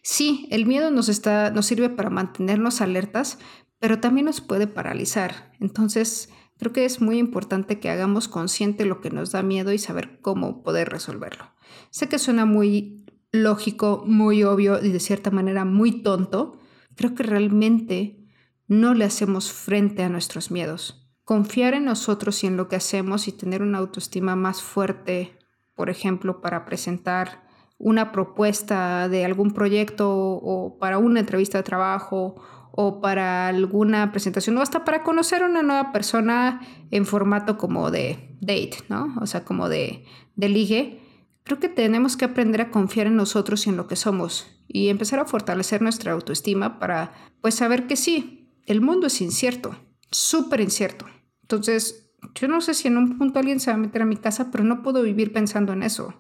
Sí, 0.02 0.48
el 0.50 0.66
miedo 0.66 0.90
nos, 0.90 1.08
está, 1.08 1.50
nos 1.50 1.66
sirve 1.66 1.88
para 1.88 2.11
mantenernos 2.11 2.80
alertas, 2.80 3.38
pero 3.78 4.00
también 4.00 4.26
nos 4.26 4.40
puede 4.40 4.66
paralizar. 4.66 5.52
Entonces, 5.61 6.28
creo 6.58 6.72
que 6.72 6.85
es 6.85 7.00
muy 7.00 7.18
importante 7.18 7.80
que 7.80 7.90
hagamos 7.90 8.28
consciente 8.28 8.85
lo 8.85 9.00
que 9.00 9.11
nos 9.11 9.32
da 9.32 9.42
miedo 9.42 9.72
y 9.72 9.78
saber 9.78 10.20
cómo 10.20 10.62
poder 10.62 10.88
resolverlo. 10.88 11.52
Sé 11.90 12.08
que 12.08 12.18
suena 12.18 12.44
muy 12.46 13.01
lógico, 13.32 14.04
muy 14.06 14.44
obvio 14.44 14.82
y 14.82 14.92
de 14.92 15.00
cierta 15.00 15.30
manera 15.30 15.64
muy 15.64 16.02
tonto. 16.02 16.58
Creo 16.94 17.14
que 17.14 17.22
realmente 17.22 18.22
no 18.68 18.94
le 18.94 19.04
hacemos 19.04 19.52
frente 19.52 20.02
a 20.02 20.08
nuestros 20.08 20.50
miedos. 20.50 21.10
Confiar 21.24 21.74
en 21.74 21.86
nosotros 21.86 22.42
y 22.44 22.46
en 22.46 22.56
lo 22.56 22.68
que 22.68 22.76
hacemos 22.76 23.28
y 23.28 23.32
tener 23.32 23.62
una 23.62 23.78
autoestima 23.78 24.36
más 24.36 24.62
fuerte, 24.62 25.38
por 25.74 25.88
ejemplo, 25.88 26.40
para 26.40 26.64
presentar 26.64 27.44
una 27.78 28.12
propuesta 28.12 29.08
de 29.08 29.24
algún 29.24 29.52
proyecto 29.52 30.10
o 30.10 30.78
para 30.78 30.98
una 30.98 31.20
entrevista 31.20 31.58
de 31.58 31.64
trabajo 31.64 32.36
o 32.70 33.00
para 33.00 33.48
alguna 33.48 34.12
presentación 34.12 34.56
o 34.56 34.62
hasta 34.62 34.84
para 34.84 35.02
conocer 35.02 35.42
a 35.42 35.46
una 35.46 35.62
nueva 35.62 35.92
persona 35.92 36.60
en 36.90 37.06
formato 37.06 37.58
como 37.58 37.90
de 37.90 38.36
date, 38.40 38.78
¿no? 38.88 39.14
O 39.20 39.26
sea, 39.26 39.44
como 39.44 39.68
de, 39.68 40.04
de 40.36 40.48
ligue. 40.48 41.01
Creo 41.44 41.59
que 41.59 41.68
tenemos 41.68 42.16
que 42.16 42.24
aprender 42.24 42.61
a 42.61 42.70
confiar 42.70 43.07
en 43.07 43.16
nosotros 43.16 43.66
y 43.66 43.70
en 43.70 43.76
lo 43.76 43.87
que 43.87 43.96
somos 43.96 44.46
y 44.68 44.88
empezar 44.88 45.18
a 45.18 45.24
fortalecer 45.24 45.83
nuestra 45.83 46.12
autoestima 46.12 46.78
para 46.78 47.12
pues 47.40 47.55
saber 47.55 47.87
que 47.87 47.96
sí, 47.96 48.48
el 48.66 48.81
mundo 48.81 49.09
es 49.09 49.20
incierto, 49.20 49.76
súper 50.11 50.61
incierto. 50.61 51.07
Entonces, 51.42 52.12
yo 52.35 52.48
no 52.48 52.61
sé 52.61 52.74
si 52.74 52.88
en 52.88 52.96
un 52.96 53.18
punto 53.18 53.38
alguien 53.38 53.61
se 53.61 53.70
va 53.70 53.74
a 53.74 53.81
meter 53.81 54.02
a 54.02 54.07
mi 54.07 54.16
casa, 54.16 54.50
pero 54.50 54.64
no 54.64 54.83
puedo 54.83 55.02
vivir 55.02 55.33
pensando 55.33 55.72
en 55.72 55.83
eso 55.83 56.14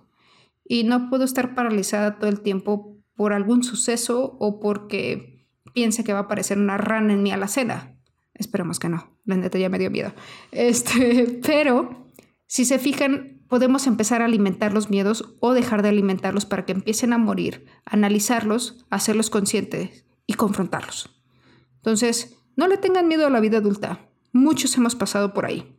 y 0.64 0.84
no 0.84 1.08
puedo 1.08 1.24
estar 1.24 1.54
paralizada 1.54 2.18
todo 2.18 2.30
el 2.30 2.40
tiempo 2.40 2.98
por 3.14 3.32
algún 3.32 3.62
suceso 3.62 4.36
o 4.40 4.60
porque 4.60 5.46
piense 5.74 6.04
que 6.04 6.12
va 6.12 6.20
a 6.20 6.22
aparecer 6.22 6.58
una 6.58 6.78
rana 6.78 7.12
en 7.12 7.22
mi 7.22 7.30
alacena. 7.30 7.96
Esperemos 8.34 8.78
que 8.78 8.88
no, 8.88 9.18
la 9.24 9.36
neta 9.36 9.58
ya 9.58 9.68
me 9.68 9.78
dio 9.78 9.90
miedo. 9.90 10.12
Este, 10.50 11.40
pero 11.46 12.08
si 12.46 12.64
se 12.64 12.78
fijan, 12.78 13.41
podemos 13.52 13.86
empezar 13.86 14.22
a 14.22 14.24
alimentar 14.24 14.72
los 14.72 14.88
miedos 14.88 15.34
o 15.38 15.52
dejar 15.52 15.82
de 15.82 15.90
alimentarlos 15.90 16.46
para 16.46 16.64
que 16.64 16.72
empiecen 16.72 17.12
a 17.12 17.18
morir, 17.18 17.66
analizarlos, 17.84 18.86
hacerlos 18.88 19.28
conscientes 19.28 20.06
y 20.26 20.32
confrontarlos. 20.32 21.10
Entonces, 21.76 22.38
no 22.56 22.66
le 22.66 22.78
tengan 22.78 23.08
miedo 23.08 23.26
a 23.26 23.30
la 23.30 23.40
vida 23.40 23.58
adulta. 23.58 24.08
Muchos 24.32 24.74
hemos 24.78 24.94
pasado 24.94 25.34
por 25.34 25.44
ahí. 25.44 25.78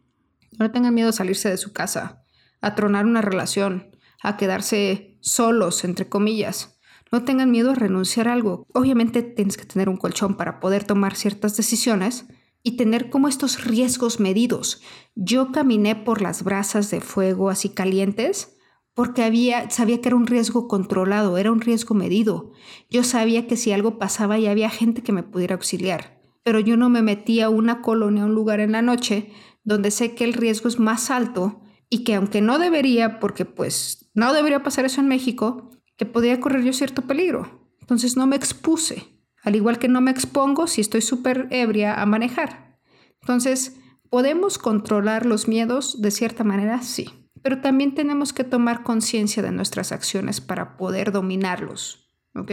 No 0.59 0.67
le 0.67 0.69
tengan 0.69 0.93
miedo 0.93 1.09
a 1.09 1.13
salirse 1.13 1.49
de 1.49 1.57
su 1.57 1.73
casa, 1.73 2.23
a 2.61 2.75
tronar 2.75 3.07
una 3.07 3.21
relación, 3.21 3.89
a 4.21 4.37
quedarse 4.37 5.17
solos, 5.21 5.83
entre 5.83 6.07
comillas. 6.07 6.79
No 7.11 7.23
tengan 7.23 7.49
miedo 7.49 7.71
a 7.71 7.75
renunciar 7.75 8.27
a 8.27 8.33
algo. 8.33 8.67
Obviamente 8.75 9.23
tienes 9.23 9.57
que 9.57 9.65
tener 9.65 9.89
un 9.89 9.97
colchón 9.97 10.37
para 10.37 10.59
poder 10.59 10.83
tomar 10.83 11.15
ciertas 11.15 11.57
decisiones 11.57 12.27
y 12.63 12.77
tener 12.77 13.09
como 13.09 13.27
estos 13.27 13.65
riesgos 13.65 14.19
medidos. 14.19 14.81
Yo 15.15 15.51
caminé 15.51 15.95
por 15.95 16.21
las 16.21 16.43
brasas 16.43 16.89
de 16.89 17.01
fuego 17.01 17.49
así 17.49 17.69
calientes 17.69 18.57
porque 18.95 19.23
había, 19.23 19.69
sabía 19.69 19.99
que 20.01 20.09
era 20.09 20.15
un 20.15 20.27
riesgo 20.27 20.67
controlado, 20.67 21.37
era 21.37 21.51
un 21.51 21.61
riesgo 21.61 21.93
medido. 21.93 22.51
Yo 22.89 23.03
sabía 23.03 23.47
que 23.47 23.57
si 23.57 23.71
algo 23.71 23.97
pasaba 23.97 24.37
y 24.39 24.47
había 24.47 24.69
gente 24.69 25.01
que 25.01 25.11
me 25.11 25.23
pudiera 25.23 25.55
auxiliar, 25.55 26.21
pero 26.43 26.59
yo 26.59 26.77
no 26.77 26.89
me 26.89 27.01
metía 27.01 27.45
a 27.45 27.49
una 27.49 27.81
colonia, 27.81 28.23
a 28.23 28.27
un 28.27 28.35
lugar 28.35 28.59
en 28.59 28.71
la 28.71 28.81
noche 28.81 29.31
donde 29.63 29.91
sé 29.91 30.13
que 30.15 30.23
el 30.23 30.33
riesgo 30.33 30.67
es 30.67 30.79
más 30.79 31.09
alto 31.09 31.61
y 31.89 32.03
que 32.03 32.15
aunque 32.15 32.41
no 32.41 32.59
debería, 32.59 33.19
porque 33.19 33.45
pues 33.45 34.09
no 34.13 34.33
debería 34.33 34.63
pasar 34.63 34.85
eso 34.85 35.01
en 35.01 35.07
México, 35.07 35.71
que 35.97 36.05
podía 36.05 36.39
correr 36.39 36.63
yo 36.63 36.73
cierto 36.73 37.03
peligro. 37.03 37.69
Entonces 37.79 38.15
no 38.15 38.27
me 38.27 38.35
expuse, 38.35 39.12
al 39.43 39.55
igual 39.55 39.77
que 39.77 39.87
no 39.87 40.01
me 40.01 40.11
expongo 40.11 40.67
si 40.67 40.81
estoy 40.81 41.01
súper 41.01 41.47
ebria 41.51 42.01
a 42.01 42.05
manejar. 42.05 42.79
Entonces, 43.21 43.77
¿podemos 44.09 44.57
controlar 44.57 45.25
los 45.25 45.47
miedos 45.47 46.01
de 46.01 46.11
cierta 46.11 46.43
manera? 46.43 46.81
Sí, 46.81 47.09
pero 47.41 47.61
también 47.61 47.93
tenemos 47.93 48.33
que 48.33 48.43
tomar 48.43 48.83
conciencia 48.83 49.43
de 49.43 49.51
nuestras 49.51 49.91
acciones 49.91 50.41
para 50.41 50.77
poder 50.77 51.11
dominarlos, 51.11 52.09
¿ok? 52.35 52.51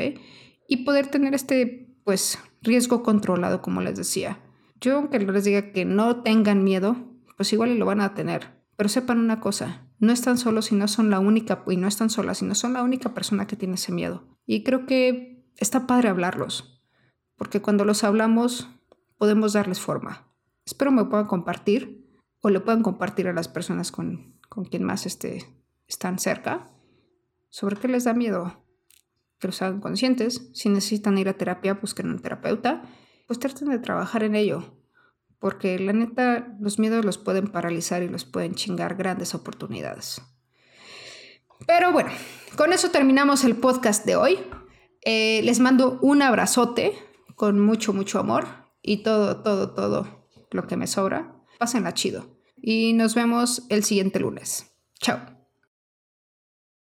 Y 0.69 0.85
poder 0.85 1.07
tener 1.07 1.35
este, 1.35 1.97
pues, 2.05 2.39
riesgo 2.63 3.03
controlado, 3.03 3.63
como 3.63 3.81
les 3.81 3.97
decía. 3.97 4.39
Yo, 4.81 4.97
aunque 4.97 5.19
les 5.19 5.45
diga 5.45 5.73
que 5.73 5.85
no 5.85 6.23
tengan 6.23 6.65
miedo, 6.65 6.97
pues 7.37 7.53
igual 7.53 7.79
lo 7.79 7.87
van 7.87 8.01
a 8.01 8.15
tener 8.15 8.61
pero 8.81 8.89
sepan 8.89 9.19
una 9.19 9.41
cosa, 9.41 9.87
no 9.99 10.11
están 10.11 10.39
solos 10.39 10.73
y 10.73 10.75
no 10.75 10.89
son 10.89 11.11
la 11.11 11.19
única, 11.19 11.63
y 11.69 11.77
no 11.77 11.87
están 11.87 12.09
solas, 12.09 12.39
sino 12.39 12.55
son 12.55 12.73
la 12.73 12.83
única 12.83 13.13
persona 13.13 13.47
que 13.47 13.55
tiene 13.55 13.75
ese 13.75 13.93
miedo. 13.93 14.27
Y 14.47 14.65
creo 14.65 14.87
que 14.87 15.45
está 15.59 15.87
padre 15.87 16.09
hablarlos, 16.09 16.80
porque 17.41 17.63
cuando 17.63 17.87
los 17.87 18.05
hablamos 18.05 18.69
podemos 19.17 19.55
darles 19.55 19.81
forma. 19.81 20.31
Espero 20.67 20.93
me 20.93 21.07
puedan 21.07 21.27
compartir 21.27 22.07
o 22.43 22.51
le 22.51 22.61
puedan 22.61 22.83
compartir 22.83 23.29
a 23.29 23.33
las 23.33 23.49
personas 23.49 23.91
con, 23.91 24.39
con 24.51 24.67
quien 24.67 24.85
más 24.85 25.07
esté, 25.07 25.47
están 25.89 26.19
cerca 26.19 26.71
sobre 27.49 27.77
qué 27.77 27.89
les 27.89 28.05
da 28.05 28.13
miedo. 28.13 28.63
Que 29.39 29.49
los 29.49 29.63
hagan 29.63 29.81
conscientes. 29.81 30.51
Si 30.53 30.69
necesitan 30.69 31.17
ir 31.17 31.31
a 31.31 31.39
terapia, 31.39 31.73
busquen 31.73 32.11
un 32.11 32.19
terapeuta. 32.19 32.83
Pues 33.27 33.39
traten 33.39 33.71
de 33.71 33.79
trabajar 33.79 34.23
en 34.23 34.35
ello 34.35 34.77
porque 35.39 35.79
la 35.79 35.95
neta 35.95 36.55
los 36.61 36.79
miedos 36.79 37.07
los 37.07 37.17
pueden 37.17 37.49
paralizar 37.49 38.03
y 38.03 38.11
los 38.11 38.27
pueden 38.27 38.55
chingar 38.55 38.97
grandes 38.97 39.35
oportunidades. 39.35 40.21
Pero 41.67 41.91
bueno, 41.91 42.11
con 42.59 42.75
eso 42.75 42.91
terminamos 42.91 43.45
el 43.45 43.57
podcast 43.57 44.05
de 44.05 44.17
hoy. 44.17 44.39
Eh, 45.01 45.41
les 45.43 45.59
mando 45.59 45.99
un 46.03 46.21
abrazote 46.21 47.07
con 47.41 47.59
mucho, 47.59 47.95
mucho 47.95 48.19
amor 48.19 48.45
y 48.83 48.99
todo, 48.99 49.43
todo, 49.43 49.71
todo 49.71 50.29
lo 50.51 50.67
que 50.67 50.77
me 50.77 50.87
sobra. 50.87 51.43
Pásenla 51.59 51.95
chido. 51.95 52.37
Y 52.61 52.93
nos 52.93 53.15
vemos 53.15 53.63
el 53.71 53.83
siguiente 53.83 54.21
lunes. 54.21 54.71
Chao. 55.01 55.40